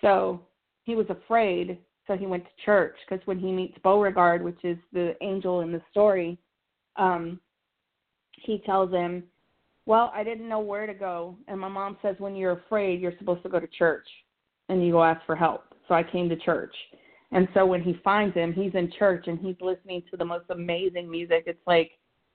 so 0.00 0.40
he 0.84 0.94
was 0.94 1.06
afraid 1.08 1.78
so 2.06 2.16
he 2.16 2.26
went 2.26 2.44
to 2.44 2.64
church 2.64 2.96
because 3.08 3.24
when 3.26 3.38
he 3.38 3.52
meets 3.52 3.76
beauregard 3.82 4.42
which 4.42 4.62
is 4.64 4.76
the 4.92 5.14
angel 5.22 5.60
in 5.60 5.72
the 5.72 5.82
story 5.90 6.38
um 6.96 7.40
he 8.44 8.58
tells 8.64 8.90
him 8.90 9.24
well, 9.86 10.12
I 10.14 10.22
didn't 10.22 10.48
know 10.48 10.60
where 10.60 10.86
to 10.86 10.94
go. 10.94 11.36
And 11.48 11.58
my 11.58 11.68
mom 11.68 11.96
says, 12.02 12.16
when 12.18 12.36
you're 12.36 12.52
afraid, 12.52 13.00
you're 13.00 13.14
supposed 13.18 13.42
to 13.42 13.48
go 13.48 13.58
to 13.58 13.66
church 13.66 14.06
and 14.68 14.84
you 14.84 14.92
go 14.92 15.02
ask 15.02 15.24
for 15.26 15.34
help. 15.34 15.64
So 15.88 15.94
I 15.94 16.02
came 16.02 16.28
to 16.28 16.36
church. 16.36 16.74
And 17.32 17.48
so 17.54 17.66
when 17.66 17.82
he 17.82 17.98
finds 18.04 18.34
him, 18.34 18.52
he's 18.52 18.74
in 18.74 18.92
church 18.98 19.24
and 19.26 19.38
he's 19.38 19.56
listening 19.60 20.02
to 20.10 20.16
the 20.16 20.24
most 20.24 20.44
amazing 20.50 21.10
music. 21.10 21.44
It's 21.46 21.66
like, 21.66 21.92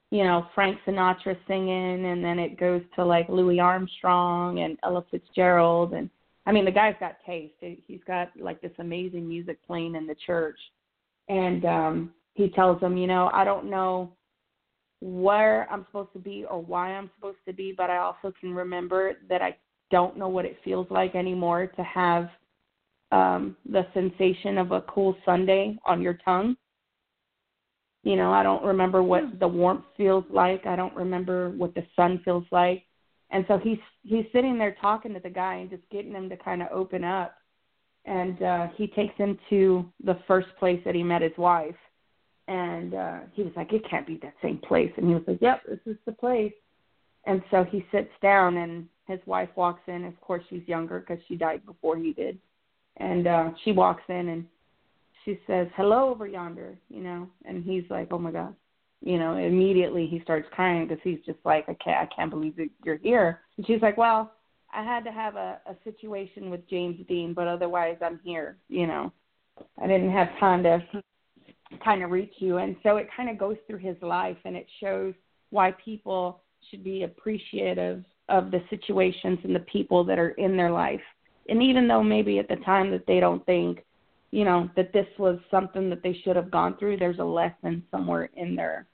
you 0.09 0.23
know, 0.23 0.47
Frank 0.55 0.77
Sinatra 0.85 1.37
singing, 1.47 2.05
and 2.05 2.23
then 2.23 2.39
it 2.39 2.57
goes 2.57 2.81
to 2.95 3.05
like 3.05 3.27
Louis 3.29 3.59
Armstrong 3.59 4.59
and 4.59 4.77
Ella 4.83 5.05
Fitzgerald. 5.11 5.93
And 5.93 6.09
I 6.45 6.51
mean, 6.51 6.65
the 6.65 6.71
guy's 6.71 6.95
got 6.99 7.17
taste. 7.25 7.53
He's 7.59 8.03
got 8.07 8.29
like 8.39 8.61
this 8.61 8.71
amazing 8.79 9.27
music 9.27 9.65
playing 9.67 9.95
in 9.95 10.07
the 10.07 10.15
church. 10.25 10.57
And 11.27 11.65
um, 11.65 12.13
he 12.33 12.49
tells 12.49 12.81
him, 12.81 12.97
you 12.97 13.05
know, 13.05 13.29
I 13.33 13.43
don't 13.43 13.69
know 13.69 14.16
where 15.01 15.67
I'm 15.71 15.85
supposed 15.85 16.13
to 16.13 16.19
be 16.19 16.45
or 16.49 16.61
why 16.61 16.91
I'm 16.93 17.09
supposed 17.15 17.37
to 17.47 17.53
be, 17.53 17.73
but 17.75 17.89
I 17.89 17.97
also 17.97 18.33
can 18.39 18.53
remember 18.53 19.13
that 19.29 19.41
I 19.41 19.55
don't 19.91 20.17
know 20.17 20.27
what 20.27 20.45
it 20.45 20.57
feels 20.63 20.87
like 20.89 21.15
anymore 21.15 21.67
to 21.67 21.83
have 21.83 22.29
um 23.11 23.55
the 23.69 23.85
sensation 23.93 24.57
of 24.57 24.71
a 24.71 24.81
cool 24.81 25.15
sundae 25.23 25.77
on 25.85 26.01
your 26.01 26.15
tongue. 26.25 26.57
You 28.03 28.15
know, 28.15 28.31
I 28.31 28.43
don't 28.43 28.63
remember 28.63 29.01
what 29.03 29.39
the 29.39 29.47
warmth 29.47 29.85
feels 29.95 30.25
like. 30.29 30.65
I 30.65 30.75
don't 30.75 30.95
remember 30.95 31.51
what 31.51 31.73
the 31.73 31.85
sun 31.95 32.21
feels 32.25 32.45
like. 32.51 32.83
And 33.29 33.45
so 33.47 33.57
he's 33.57 33.79
he's 34.03 34.25
sitting 34.33 34.57
there 34.57 34.75
talking 34.81 35.13
to 35.13 35.19
the 35.19 35.29
guy 35.29 35.55
and 35.55 35.69
just 35.69 35.83
getting 35.89 36.13
him 36.13 36.29
to 36.29 36.37
kind 36.37 36.61
of 36.61 36.69
open 36.71 37.03
up. 37.03 37.35
And 38.05 38.41
uh 38.41 38.67
he 38.75 38.87
takes 38.87 39.15
him 39.15 39.37
to 39.49 39.85
the 40.03 40.19
first 40.27 40.47
place 40.59 40.81
that 40.85 40.95
he 40.95 41.03
met 41.03 41.21
his 41.21 41.37
wife 41.37 41.75
and 42.47 42.93
uh 42.93 43.19
he 43.33 43.43
was 43.43 43.51
like 43.55 43.73
it 43.73 43.87
can't 43.89 44.07
be 44.07 44.19
that 44.21 44.33
same 44.41 44.57
place. 44.59 44.91
And 44.97 45.07
he 45.07 45.13
was 45.13 45.23
like 45.27 45.39
yep 45.41 45.61
this 45.67 45.79
is 45.85 45.97
the 46.05 46.11
place. 46.11 46.53
And 47.25 47.41
so 47.51 47.63
he 47.63 47.85
sits 47.91 48.11
down 48.21 48.57
and 48.57 48.87
his 49.07 49.19
wife 49.25 49.49
walks 49.55 49.81
in. 49.87 50.05
Of 50.05 50.19
course 50.21 50.43
she's 50.49 50.65
younger 50.65 50.99
because 50.99 51.23
she 51.27 51.35
died 51.35 51.65
before 51.65 51.97
he 51.97 52.13
did. 52.13 52.37
And 52.97 53.27
uh 53.27 53.49
she 53.63 53.71
walks 53.71 54.03
in 54.09 54.29
and 54.29 54.45
she 55.25 55.39
says 55.45 55.67
hello 55.75 56.09
over 56.09 56.25
yonder 56.27 56.77
you 56.89 57.01
know? 57.01 57.29
And 57.45 57.63
he's 57.63 57.83
like 57.89 58.07
oh 58.11 58.19
my 58.19 58.31
god 58.31 58.55
you 59.01 59.19
know? 59.19 59.35
Immediately 59.35 60.07
he 60.07 60.21
starts 60.21 60.47
crying 60.51 60.87
because 60.87 61.01
he's 61.03 61.19
just 61.25 61.39
like 61.43 61.65
i 61.67 61.75
can't 61.83 62.09
i 62.09 62.15
can't 62.15 62.31
believe 62.31 62.55
that 62.55 62.69
you're 62.83 62.97
here. 62.97 63.41
And 63.57 63.67
she's 63.67 63.81
like 63.81 63.97
well 63.97 64.33
i 64.73 64.83
had 64.83 65.03
to 65.03 65.11
have 65.11 65.35
a 65.35 65.59
a 65.65 65.75
situation 65.83 66.49
with 66.49 66.67
james 66.69 66.99
dean 67.07 67.33
but 67.33 67.47
otherwise 67.47 67.97
i'm 68.01 68.19
here 68.23 68.57
you 68.69 68.87
know? 68.87 69.11
I 69.81 69.87
didn't 69.87 70.11
have 70.11 70.27
time 70.39 70.63
to 70.63 70.81
kind 71.83 72.03
of 72.03 72.11
reach 72.11 72.33
you. 72.37 72.57
And 72.57 72.75
so 72.83 72.97
it 72.97 73.07
kind 73.15 73.29
of 73.29 73.37
goes 73.37 73.57
through 73.67 73.79
his 73.79 73.95
life 74.01 74.37
and 74.45 74.55
it 74.55 74.67
shows 74.79 75.13
why 75.49 75.71
people 75.83 76.41
should 76.69 76.83
be 76.83 77.03
appreciative 77.03 78.03
of 78.29 78.51
the 78.51 78.61
situations 78.69 79.39
and 79.43 79.55
the 79.55 79.61
people 79.61 80.03
that 80.03 80.19
are 80.19 80.31
in 80.31 80.57
their 80.57 80.71
life. 80.71 81.01
And 81.49 81.63
even 81.63 81.87
though 81.87 82.03
maybe 82.03 82.39
at 82.39 82.49
the 82.49 82.57
time 82.57 82.91
that 82.91 83.07
they 83.07 83.19
don't 83.19 83.45
think, 83.45 83.83
you 84.31 84.43
know, 84.43 84.69
that 84.75 84.91
this 84.91 85.07
was 85.17 85.39
something 85.49 85.89
that 85.89 86.03
they 86.03 86.19
should 86.23 86.35
have 86.35 86.51
gone 86.51 86.77
through, 86.77 86.97
there's 86.97 87.19
a 87.19 87.23
lesson 87.23 87.83
somewhere 87.89 88.29
in 88.35 88.55
there. 88.55 88.87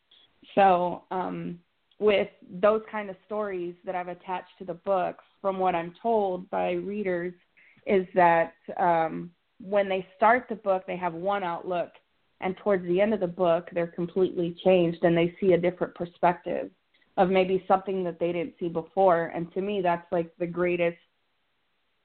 So, 0.54 1.04
um, 1.10 1.60
with 2.00 2.28
those 2.62 2.82
kind 2.92 3.10
of 3.10 3.16
stories 3.26 3.76
that 3.86 3.96
I've 3.96 4.10
attached 4.10 4.52
to 4.60 4.66
the 4.66 4.74
books, 4.74 5.24
from 5.42 5.58
what 5.58 5.74
I'm 5.74 5.94
told 6.02 6.50
by 6.50 6.72
readers, 6.72 7.34
is 7.88 8.06
that 8.14 8.54
um, 8.78 9.32
when 9.62 9.88
they 9.90 10.06
start 10.16 10.48
the 10.50 10.56
book, 10.56 10.84
they 10.86 10.98
have 10.98 11.14
one 11.14 11.44
outlook, 11.44 11.92
and 12.44 12.58
towards 12.58 12.86
the 12.88 13.00
end 13.00 13.14
of 13.14 13.20
the 13.20 13.28
book, 13.28 13.70
they're 13.74 13.88
completely 13.88 14.56
changed 14.64 15.04
and 15.04 15.16
they 15.16 15.36
see 15.40 15.54
a 15.54 15.58
different 15.58 15.96
perspective 15.96 16.70
of 17.18 17.30
maybe 17.30 17.64
something 17.68 18.04
that 18.04 18.20
they 18.20 18.32
didn't 18.32 18.56
see 18.60 18.68
before. 18.68 19.28
And 19.28 19.52
to 19.54 19.62
me, 19.62 19.82
that's 19.82 20.06
like 20.12 20.32
the 20.40 20.48
greatest 20.48 20.98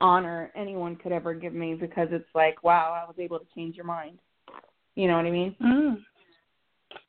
honor 0.00 0.52
anyone 0.54 0.96
could 0.96 1.12
ever 1.12 1.34
give 1.34 1.54
me 1.54 1.74
because 1.74 2.08
it's 2.10 2.28
like, 2.34 2.62
wow, 2.62 2.96
I 3.02 3.06
was 3.06 3.16
able 3.18 3.38
to 3.38 3.46
change 3.54 3.74
your 3.74 3.86
mind. 3.86 4.18
You 4.94 5.08
know 5.08 5.16
what 5.16 5.26
I 5.26 5.30
mean? 5.30 5.56
Mm. 5.62 5.96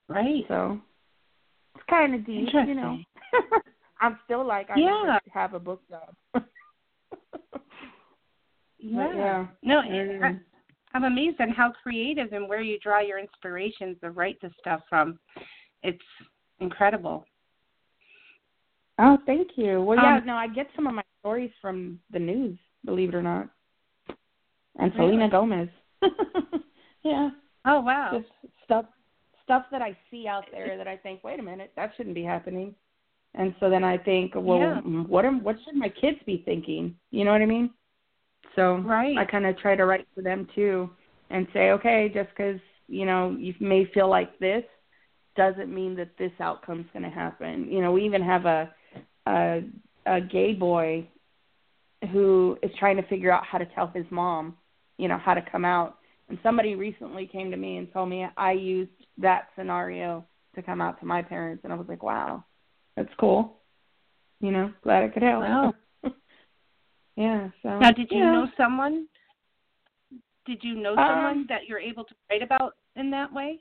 Right. 0.08 0.44
So 0.48 0.80
it's 1.76 1.84
kind 1.90 2.16
of 2.16 2.26
deep, 2.26 2.50
you 2.68 2.76
know. 2.76 2.98
I'm 4.02 4.18
still 4.26 4.48
like, 4.48 4.70
I 4.70 4.80
yeah. 4.80 5.20
have 5.34 5.54
a 5.54 5.60
book 5.60 5.82
job. 5.90 6.16
yeah. 8.80 9.14
yeah. 9.14 9.48
No, 9.62 9.80
I, 9.80 10.40
I'm 10.94 11.04
amazed 11.04 11.40
at 11.40 11.50
how 11.52 11.72
creative 11.84 12.34
and 12.34 12.50
where 12.50 12.62
you 12.62 12.80
draw 12.80 13.00
your 13.00 13.20
inspirations 13.20 13.98
to 14.02 14.12
write 14.12 14.40
the 14.42 14.50
stuff 14.60 14.82
from. 14.90 15.20
It's 15.84 16.00
incredible. 16.60 17.26
Oh, 18.98 19.18
thank 19.26 19.52
you. 19.56 19.82
Well, 19.82 19.98
yeah, 19.98 20.18
Um, 20.18 20.26
no, 20.26 20.36
I 20.36 20.48
get 20.48 20.68
some 20.76 20.88
of 20.88 20.94
my 20.94 21.04
stories 21.22 21.52
from 21.62 22.00
the 22.12 22.20
news, 22.20 22.58
believe 22.86 23.10
it 23.10 23.16
or 23.16 23.22
not, 23.22 23.48
and 24.78 24.94
Really? 24.96 25.12
Selena 25.12 25.30
Gomez. 25.30 25.70
yeah, 27.04 27.30
Oh 27.66 27.82
wow. 27.82 28.12
just 28.20 28.32
stuff 28.66 28.86
stuff 29.44 29.66
that 29.72 29.82
I 29.82 29.98
see 30.12 30.28
out 30.28 30.46
there 30.52 30.78
that 30.78 30.88
I 30.88 30.96
think, 30.98 31.24
wait 31.24 31.40
a 31.40 31.44
minute, 31.44 31.72
that 31.76 31.92
shouldn't 31.98 32.14
be 32.16 32.24
happening. 32.24 32.76
And 33.36 33.56
so 33.60 33.70
then 33.70 33.84
I 33.84 33.98
think, 33.98 34.34
well, 34.36 34.60
Yeah. 34.60 34.82
what 34.82 35.24
am 35.26 35.44
what 35.44 35.56
should 35.64 35.76
my 35.76 35.90
kids 35.90 36.18
be 36.26 36.42
thinking? 36.46 36.96
You 37.12 37.26
know 37.26 37.32
what 37.32 37.42
I 37.42 37.46
mean? 37.46 37.70
So 38.56 38.78
Right. 38.78 39.18
I 39.18 39.26
kind 39.26 39.46
of 39.46 39.58
try 39.58 39.76
to 39.76 39.86
write 39.86 40.08
for 40.16 40.22
them 40.22 40.48
too, 40.56 40.90
and 41.30 41.48
say, 41.54 41.72
okay, 41.72 42.10
just 42.14 42.30
because 42.30 42.60
you 42.88 43.06
know 43.06 43.36
you 43.38 43.54
may 43.60 43.86
feel 43.94 44.10
like 44.10 44.38
this 44.40 44.64
doesn't 45.36 45.74
mean 45.74 45.96
that 45.96 46.18
this 46.18 46.32
outcome's 46.40 46.88
going 46.92 47.04
to 47.04 47.10
happen. 47.10 47.72
You 47.72 47.82
know, 47.82 47.92
we 47.92 48.06
even 48.06 48.22
have 48.22 48.46
a 48.46 48.74
a 49.28 49.62
a 50.06 50.22
gay 50.22 50.54
boy 50.54 51.08
who 52.12 52.58
is 52.64 52.72
trying 52.80 52.96
to 52.96 53.04
figure 53.04 53.32
out 53.32 53.46
how 53.46 53.58
to 53.58 53.66
tell 53.76 53.88
his 53.88 54.06
mom, 54.10 54.56
you 54.98 55.08
know, 55.08 55.18
how 55.18 55.34
to 55.34 55.42
come 55.52 55.66
out. 55.66 55.98
And 56.30 56.38
somebody 56.44 56.76
recently 56.76 57.26
came 57.28 57.52
to 57.52 57.58
me 57.58 57.78
and 57.78 57.92
told 57.92 58.10
me 58.10 58.26
I 58.38 58.52
used 58.54 58.92
that 59.18 59.50
scenario 59.58 60.26
to 60.56 60.62
come 60.62 60.82
out 60.82 61.00
to 61.00 61.06
my 61.06 61.22
parents, 61.22 61.64
and 61.64 61.74
I 61.74 61.76
was 61.76 61.88
like, 61.88 62.04
wow, 62.04 62.44
that's 62.96 63.14
cool. 63.20 63.58
You 64.40 64.52
know, 64.52 64.74
glad 64.84 65.04
I 65.04 65.10
could 65.10 65.24
help. 65.24 65.42
Wow. 65.44 65.74
Yeah. 67.20 67.50
So 67.62 67.78
Now, 67.78 67.92
did 67.92 68.08
you 68.12 68.20
yeah. 68.20 68.32
know 68.32 68.48
someone? 68.56 69.08
Did 70.46 70.64
you 70.64 70.76
know 70.76 70.92
Um, 70.92 71.08
someone 71.08 71.46
that 71.50 71.68
you're 71.68 71.80
able 71.80 72.06
to 72.06 72.16
write 72.30 72.42
about 72.42 72.76
in 72.96 73.12
that 73.12 73.32
way? 73.34 73.60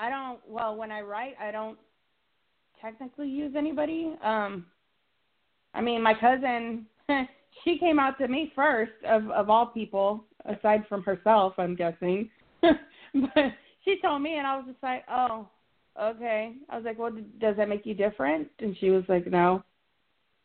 I 0.00 0.10
don't. 0.10 0.40
Well, 0.46 0.76
when 0.76 0.90
I 0.90 1.02
write, 1.02 1.36
I 1.40 1.52
don't 1.52 1.78
technically 2.80 3.28
use 3.28 3.54
anybody. 3.56 4.16
Um, 4.22 4.66
I 5.72 5.80
mean, 5.80 6.02
my 6.02 6.14
cousin, 6.14 6.86
she 7.64 7.78
came 7.78 8.00
out 8.00 8.18
to 8.18 8.26
me 8.26 8.52
first 8.56 8.92
of 9.06 9.30
of 9.30 9.48
all 9.48 9.66
people, 9.66 10.24
aside 10.46 10.84
from 10.88 11.04
herself, 11.04 11.54
I'm 11.58 11.76
guessing. 11.76 12.28
but 12.60 13.52
she 13.84 14.00
told 14.02 14.22
me, 14.22 14.36
and 14.36 14.46
I 14.46 14.56
was 14.56 14.66
just 14.66 14.82
like, 14.82 15.04
oh, 15.08 15.48
okay. 16.00 16.54
I 16.68 16.76
was 16.76 16.84
like, 16.84 16.98
well, 16.98 17.12
does 17.38 17.56
that 17.56 17.68
make 17.68 17.86
you 17.86 17.94
different? 17.94 18.48
And 18.58 18.76
she 18.78 18.90
was 18.90 19.04
like, 19.08 19.26
no. 19.26 19.62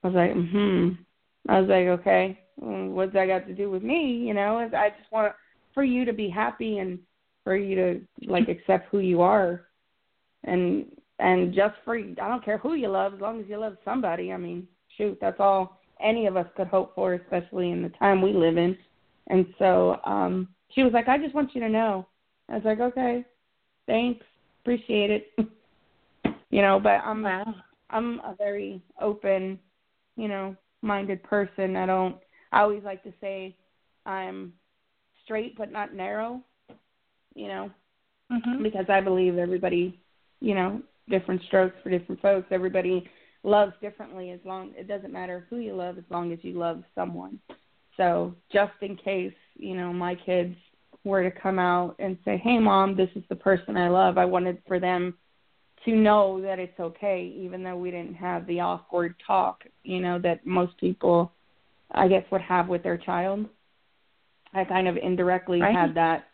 I 0.06 0.08
was 0.08 0.16
like, 0.16 0.34
hmm. 0.34 0.90
I 1.50 1.60
was 1.60 1.70
like, 1.70 1.88
okay. 2.00 2.40
What's 2.58 3.14
that 3.14 3.26
got 3.26 3.48
to 3.48 3.56
do 3.56 3.72
with 3.72 3.82
me? 3.82 4.24
You 4.28 4.36
know, 4.36 4.60
I 4.60 4.90
just 4.90 5.12
want 5.12 5.34
for 5.74 5.84
you 5.84 6.06
to 6.06 6.14
be 6.14 6.30
happy 6.30 6.78
and 6.78 7.00
for 7.44 7.56
you 7.56 7.76
to 7.76 8.02
like 8.28 8.48
accept 8.48 8.88
who 8.92 9.00
you 9.00 9.22
are 9.22 9.66
and 10.44 10.86
and 11.20 11.54
just 11.54 11.74
for 11.84 11.98
I 11.98 12.28
don't 12.28 12.46
care 12.46 12.60
who 12.60 12.76
you 12.76 12.88
love 12.88 13.16
as 13.16 13.20
long 13.20 13.40
as 13.42 13.48
you 13.50 13.58
love 13.58 13.78
somebody. 13.84 14.32
I 14.32 14.38
mean, 14.38 14.68
shoot, 14.96 15.18
that's 15.20 15.40
all 15.40 15.82
any 16.00 16.28
of 16.28 16.38
us 16.38 16.48
could 16.56 16.68
hope 16.68 16.94
for, 16.94 17.16
especially 17.16 17.72
in 17.72 17.82
the 17.82 17.90
time 17.90 18.22
we 18.22 18.32
live 18.32 18.58
in. 18.58 18.78
And 19.28 19.48
so 19.58 20.00
um 20.06 20.50
she 20.70 20.84
was 20.84 20.94
like, 20.94 21.08
I 21.08 21.18
just 21.18 21.34
want 21.34 21.56
you 21.56 21.62
to 21.62 21.70
know. 21.70 22.08
I 22.48 22.56
was 22.56 22.64
like, 22.64 22.80
okay, 22.80 23.26
thanks, 23.88 24.24
appreciate 24.62 25.10
it. 25.10 25.34
you 26.52 26.62
know, 26.62 26.80
but 26.80 27.02
I'm 27.04 27.24
Wow. 27.24 27.56
I'm 27.90 28.20
a 28.20 28.36
very 28.38 28.82
open, 29.00 29.60
you 30.16 30.28
know, 30.28 30.56
minded 30.82 31.24
person. 31.24 31.76
I 31.76 31.86
don't 31.86 32.18
I 32.52 32.62
always 32.62 32.84
like 32.84 33.04
to 33.04 33.14
say 33.22 33.56
I'm 34.06 34.54
straight 35.24 35.58
but 35.58 35.72
not 35.72 35.94
narrow, 35.94 36.42
you 37.34 37.48
know, 37.48 37.72
hmm 38.32 38.64
because 38.64 38.86
I 38.90 39.02
believe 39.02 39.38
everybody, 39.38 40.00
you 40.40 40.56
know, 40.56 40.82
different 41.10 41.42
strokes 41.44 41.76
for 41.84 41.90
different 41.90 42.22
folks. 42.22 42.48
Everybody 42.52 43.10
loves 43.44 43.74
differently 43.82 44.32
as 44.32 44.40
long 44.44 44.74
it 44.76 44.88
doesn't 44.88 45.14
matter 45.14 45.46
who 45.50 45.58
you 45.58 45.76
love 45.76 45.98
as 45.98 46.04
long 46.10 46.32
as 46.32 46.40
you 46.42 46.54
love 46.54 46.84
someone. 46.96 47.40
So 47.98 48.36
just 48.52 48.74
in 48.82 48.96
case, 48.96 49.34
you 49.56 49.76
know, 49.76 49.94
my 49.94 50.16
kids 50.16 50.56
were 51.04 51.24
to 51.24 51.32
come 51.32 51.60
out 51.60 51.96
and 52.00 52.18
say, 52.26 52.38
Hey 52.38 52.58
mom, 52.58 52.96
this 52.96 53.10
is 53.16 53.24
the 53.30 53.36
person 53.36 53.78
I 53.78 53.90
love, 53.90 54.18
I 54.18 54.26
wanted 54.26 54.62
for 54.68 54.80
them 54.80 55.16
to 55.86 55.96
know 55.96 56.42
that 56.42 56.60
it's 56.60 56.80
okay, 56.80 57.34
even 57.38 57.64
though 57.64 57.78
we 57.78 57.92
didn't 57.92 58.16
have 58.16 58.46
the 58.48 58.60
awkward 58.60 59.16
talk, 59.26 59.64
you 59.84 60.00
know, 60.02 60.20
that 60.20 60.46
most 60.46 60.78
people 60.80 61.32
I 61.92 62.08
guess 62.08 62.24
would 62.32 62.42
have 62.42 62.68
with 62.68 62.84
their 62.84 62.98
child. 62.98 63.46
I 64.54 64.64
kind 64.64 64.88
of 64.88 64.98
indirectly 64.98 65.60
Right. 65.62 65.76
had 65.76 65.94
that, 65.96 66.26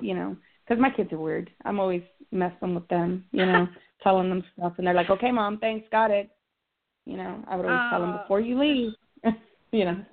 you 0.00 0.14
know, 0.14 0.36
because 0.64 0.80
my 0.80 0.90
kids 0.90 1.12
are 1.12 1.18
weird. 1.18 1.50
I'm 1.64 1.80
always 1.80 2.02
messing 2.30 2.74
with 2.74 2.86
them, 2.88 3.24
you 3.32 3.46
know, 3.46 3.66
telling 4.02 4.28
them 4.28 4.44
stuff, 4.56 4.74
and 4.78 4.86
they're 4.86 4.94
like, 4.94 5.10
"Okay, 5.10 5.30
mom, 5.30 5.58
thanks, 5.58 5.88
got 5.90 6.10
it." 6.10 6.30
You 7.06 7.16
know, 7.16 7.42
I 7.48 7.56
would 7.56 7.64
always 7.64 7.80
tell 7.88 8.00
them 8.00 8.12
Oh. 8.14 8.18
before 8.18 8.40
you 8.40 8.58
leave, 8.58 8.92
you 9.72 9.84
know. 9.84 10.04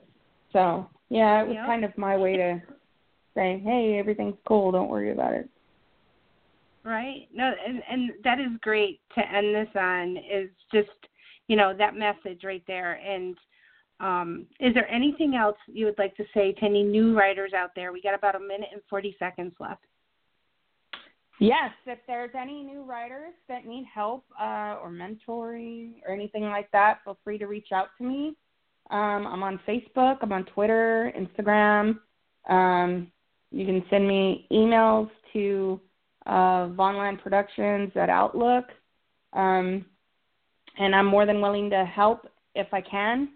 So 0.53 0.87
yeah, 1.09 1.41
it 1.41 1.47
was 1.47 1.55
Yep. 1.55 1.65
kind 1.65 1.83
of 1.85 1.97
my 1.97 2.15
way 2.15 2.37
to 2.37 2.61
say, 3.35 3.59
"Hey, 3.65 3.97
everything's 3.99 4.37
cool. 4.47 4.71
Don't 4.71 4.89
worry 4.89 5.11
about 5.11 5.33
it." 5.33 5.49
Right. 6.85 7.27
No, 7.33 7.51
and 7.67 7.81
and 7.89 8.11
that 8.23 8.39
is 8.39 8.51
great 8.61 9.01
to 9.15 9.21
end 9.21 9.55
this 9.55 9.75
on. 9.75 10.17
Is 10.17 10.49
just 10.71 10.87
you 11.47 11.55
know 11.55 11.73
that 11.75 11.95
message 11.95 12.43
right 12.43 12.63
there. 12.67 13.01
And 13.03 13.35
um, 13.99 14.45
is 14.59 14.75
there 14.75 14.87
anything 14.87 15.33
else 15.33 15.57
you 15.65 15.85
would 15.85 15.97
like 15.97 16.15
to 16.17 16.23
say 16.31 16.51
to 16.53 16.65
any 16.65 16.83
new 16.83 17.17
writers 17.17 17.53
out 17.57 17.71
there? 17.75 17.91
We 17.91 18.03
got 18.03 18.13
about 18.13 18.35
a 18.35 18.39
minute 18.39 18.69
and 18.71 18.81
forty 18.87 19.15
seconds 19.17 19.53
left. 19.59 19.81
Yes, 21.39 21.71
if 21.87 21.99
there's 22.05 22.31
any 22.39 22.63
new 22.63 22.83
writers 22.83 23.33
that 23.49 23.65
need 23.65 23.85
help 23.93 24.23
uh, 24.39 24.77
or 24.81 24.89
mentoring 24.89 25.95
or 26.07 26.13
anything 26.13 26.43
like 26.43 26.71
that, 26.71 26.99
feel 27.03 27.17
free 27.23 27.39
to 27.39 27.47
reach 27.47 27.69
out 27.73 27.87
to 27.97 28.03
me. 28.05 28.35
Um, 28.91 29.25
I'm 29.27 29.43
on 29.43 29.59
Facebook, 29.67 30.19
I'm 30.21 30.31
on 30.31 30.45
Twitter, 30.45 31.11
Instagram. 31.17 31.99
Um, 32.47 33.11
you 33.51 33.65
can 33.65 33.83
send 33.89 34.07
me 34.07 34.47
emails 34.51 35.09
to 35.33 35.81
uh, 36.25 36.67
Vaughanland 36.69 37.21
Productions 37.21 37.91
at 37.95 38.09
Outlook. 38.09 38.65
Um, 39.33 39.85
and 40.77 40.95
I'm 40.95 41.05
more 41.05 41.25
than 41.25 41.41
willing 41.41 41.69
to 41.69 41.85
help 41.85 42.27
if 42.55 42.73
I 42.73 42.81
can, 42.81 43.29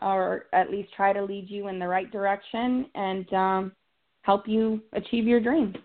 or 0.00 0.46
at 0.52 0.70
least 0.70 0.92
try 0.94 1.12
to 1.12 1.22
lead 1.22 1.48
you 1.48 1.68
in 1.68 1.78
the 1.78 1.88
right 1.88 2.10
direction 2.10 2.86
and 2.94 3.32
um, 3.32 3.72
help 4.22 4.46
you 4.46 4.80
achieve 4.92 5.24
your 5.26 5.40
dreams. 5.40 5.76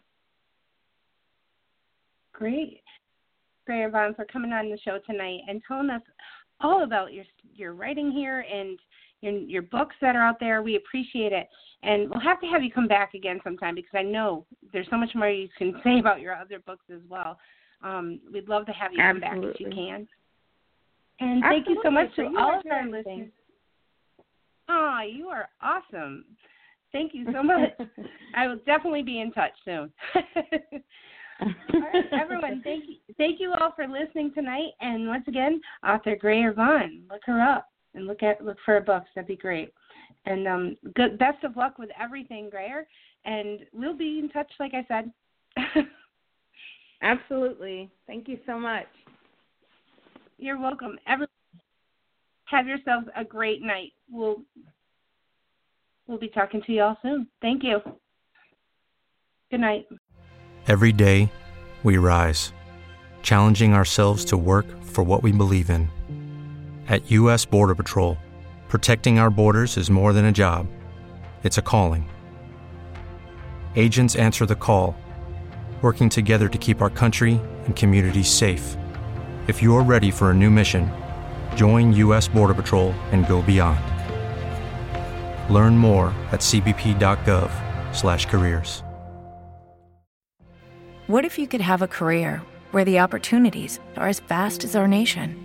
Great. 2.33 2.81
Great, 3.65 3.85
Yvonne, 3.85 4.13
for 4.13 4.25
coming 4.25 4.51
on 4.51 4.69
the 4.69 4.77
show 4.83 4.99
tonight 5.05 5.41
and 5.47 5.61
telling 5.67 5.89
us 5.89 6.01
all 6.61 6.83
about 6.83 7.13
your 7.13 7.25
your 7.53 7.73
writing 7.73 8.11
here 8.11 8.45
and 8.51 8.77
your 9.25 9.41
your 9.41 9.61
books 9.63 9.95
that 10.01 10.15
are 10.15 10.21
out 10.21 10.39
there. 10.39 10.61
We 10.61 10.75
appreciate 10.75 11.33
it, 11.33 11.47
and 11.83 12.09
we'll 12.09 12.19
have 12.19 12.39
to 12.41 12.47
have 12.47 12.63
you 12.63 12.71
come 12.71 12.87
back 12.87 13.13
again 13.13 13.39
sometime 13.43 13.75
because 13.75 13.91
I 13.93 14.03
know 14.03 14.45
there's 14.71 14.87
so 14.89 14.97
much 14.97 15.11
more 15.15 15.29
you 15.29 15.49
can 15.57 15.79
say 15.83 15.99
about 15.99 16.21
your 16.21 16.35
other 16.35 16.59
books 16.59 16.85
as 16.93 17.01
well. 17.09 17.37
Um, 17.83 18.19
we'd 18.31 18.49
love 18.49 18.65
to 18.67 18.71
have 18.71 18.93
you 18.93 18.99
come 18.99 19.19
back 19.19 19.37
if 19.37 19.59
you 19.59 19.67
Absolutely. 19.67 19.75
can. 19.75 20.07
And 21.19 21.43
thank 21.43 21.67
you 21.67 21.79
so 21.83 21.91
much 21.91 22.13
to 22.15 22.25
all 22.37 22.59
of 22.59 22.65
our 22.69 22.85
listeners. 22.85 23.03
things. 23.05 23.31
Oh, 24.67 24.99
you 25.09 25.27
are 25.27 25.47
awesome. 25.61 26.25
Thank 26.91 27.13
you 27.13 27.25
so 27.31 27.43
much. 27.43 27.71
I 28.35 28.47
will 28.47 28.59
definitely 28.65 29.03
be 29.03 29.21
in 29.21 29.31
touch 29.31 29.51
soon. 29.63 29.91
all 30.15 31.81
right, 31.81 32.05
everyone, 32.19 32.61
thank 32.63 32.85
you, 32.87 32.95
thank 33.17 33.39
you 33.39 33.53
all 33.53 33.73
for 33.75 33.87
listening 33.87 34.33
tonight. 34.33 34.71
And 34.81 35.07
once 35.07 35.25
again, 35.27 35.61
author 35.87 36.15
Greer 36.15 36.53
Vaughan, 36.53 37.03
look 37.09 37.21
her 37.25 37.41
up 37.41 37.67
and 37.95 38.05
look 38.05 38.23
at 38.23 38.43
look 38.43 38.57
for 38.65 38.75
her 38.75 38.81
books. 38.81 39.07
That'd 39.15 39.27
be 39.27 39.35
great. 39.35 39.73
And 40.25 40.47
um, 40.47 40.75
good, 40.95 41.17
best 41.17 41.43
of 41.43 41.55
luck 41.55 41.77
with 41.77 41.89
everything, 41.99 42.49
Greer. 42.49 42.87
And 43.25 43.59
we'll 43.73 43.97
be 43.97 44.19
in 44.19 44.29
touch, 44.29 44.51
like 44.59 44.73
I 44.73 44.85
said. 44.87 45.11
Absolutely. 47.01 47.91
Thank 48.07 48.27
you 48.27 48.39
so 48.45 48.59
much. 48.59 48.87
You're 50.37 50.59
welcome. 50.59 50.97
Everyone, 51.07 51.29
have 52.45 52.67
yourselves 52.67 53.07
a 53.15 53.23
great 53.23 53.61
night. 53.61 53.93
We'll 54.09 54.37
we'll 56.07 56.19
be 56.19 56.27
talking 56.29 56.61
to 56.63 56.71
you 56.71 56.83
all 56.83 56.97
soon. 57.01 57.27
Thank 57.41 57.63
you. 57.63 57.79
Good 59.51 59.61
night. 59.61 59.87
Every 60.67 60.91
day, 60.91 61.31
we 61.83 61.97
rise, 61.97 62.51
challenging 63.21 63.73
ourselves 63.73 64.25
to 64.25 64.37
work 64.37 64.65
for 64.83 65.03
what 65.03 65.21
we 65.21 65.31
believe 65.31 65.69
in. 65.69 65.89
At 66.87 67.11
U.S. 67.11 67.45
Border 67.45 67.75
Patrol, 67.75 68.17
protecting 68.67 69.19
our 69.19 69.29
borders 69.29 69.77
is 69.77 69.91
more 69.91 70.13
than 70.13 70.25
a 70.25 70.31
job, 70.31 70.65
it's 71.43 71.59
a 71.59 71.61
calling. 71.61 72.09
Agents 73.75 74.15
answer 74.15 74.45
the 74.45 74.55
call, 74.55 74.95
working 75.81 76.07
together 76.09 76.47
to 76.47 76.57
keep 76.57 76.81
our 76.81 76.89
country 76.89 77.41
and 77.65 77.75
communities 77.75 78.29
safe. 78.29 78.77
If 79.47 79.61
you're 79.61 79.83
ready 79.83 80.09
for 80.09 80.31
a 80.31 80.33
new 80.33 80.49
mission, 80.49 80.89
join 81.55 81.93
U.S. 81.93 82.27
Border 82.27 82.55
Patrol 82.55 82.93
and 83.11 83.27
go 83.27 83.43
beyond. 83.43 83.79
Learn 85.53 85.77
more 85.77 86.07
at 86.31 86.39
cbp.gov/careers. 86.41 88.81
What 91.07 91.23
if 91.23 91.37
you 91.37 91.47
could 91.47 91.61
have 91.61 91.83
a 91.83 91.87
career 91.87 92.41
where 92.71 92.83
the 92.83 92.97
opportunities 92.97 93.79
are 93.95 94.07
as 94.07 94.21
vast 94.21 94.63
as 94.63 94.75
our 94.75 94.87
nation, 94.87 95.44